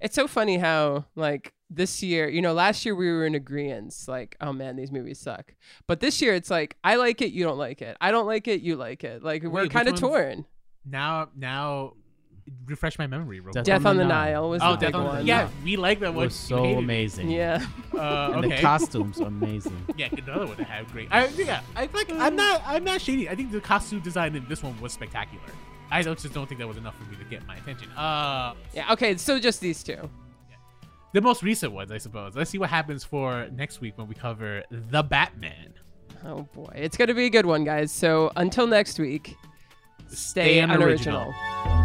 [0.00, 3.94] It's so funny how like this year, you know, last year we were in agreement,
[4.06, 5.54] like, oh man, these movies suck.
[5.86, 7.96] But this year it's like, I like it, you don't like it.
[8.00, 9.22] I don't like it, you like it.
[9.22, 10.46] Like we're kind of torn.
[10.84, 11.94] Now, now,
[12.66, 13.64] refresh my memory, real quick.
[13.64, 15.16] Death Death on the Nile was Oh, the big Death on one.
[15.18, 16.24] the Yeah, we like that It one.
[16.26, 17.30] was so hated amazing.
[17.30, 17.64] Yeah.
[17.94, 19.76] Uh, And the costumes are amazing.
[19.96, 21.08] yeah, another one that had great.
[21.10, 22.10] I, yeah, I like.
[22.12, 22.62] I'm not.
[22.66, 23.28] I'm not shady.
[23.28, 25.44] I think the costume design in this one was spectacular.
[25.90, 27.88] I don't, just don't think that was enough for me to get my attention.
[27.92, 28.92] Uh, Yeah.
[28.92, 29.16] Okay.
[29.16, 30.10] So just these two.
[31.12, 32.34] the most recent ones, I suppose.
[32.34, 35.74] Let's see what happens for next week when we cover the Batman.
[36.24, 37.92] Oh boy, it's gonna be a good one, guys.
[37.92, 39.36] So until next week,
[40.08, 41.32] stay, Stay unoriginal.
[41.64, 41.83] unoriginal.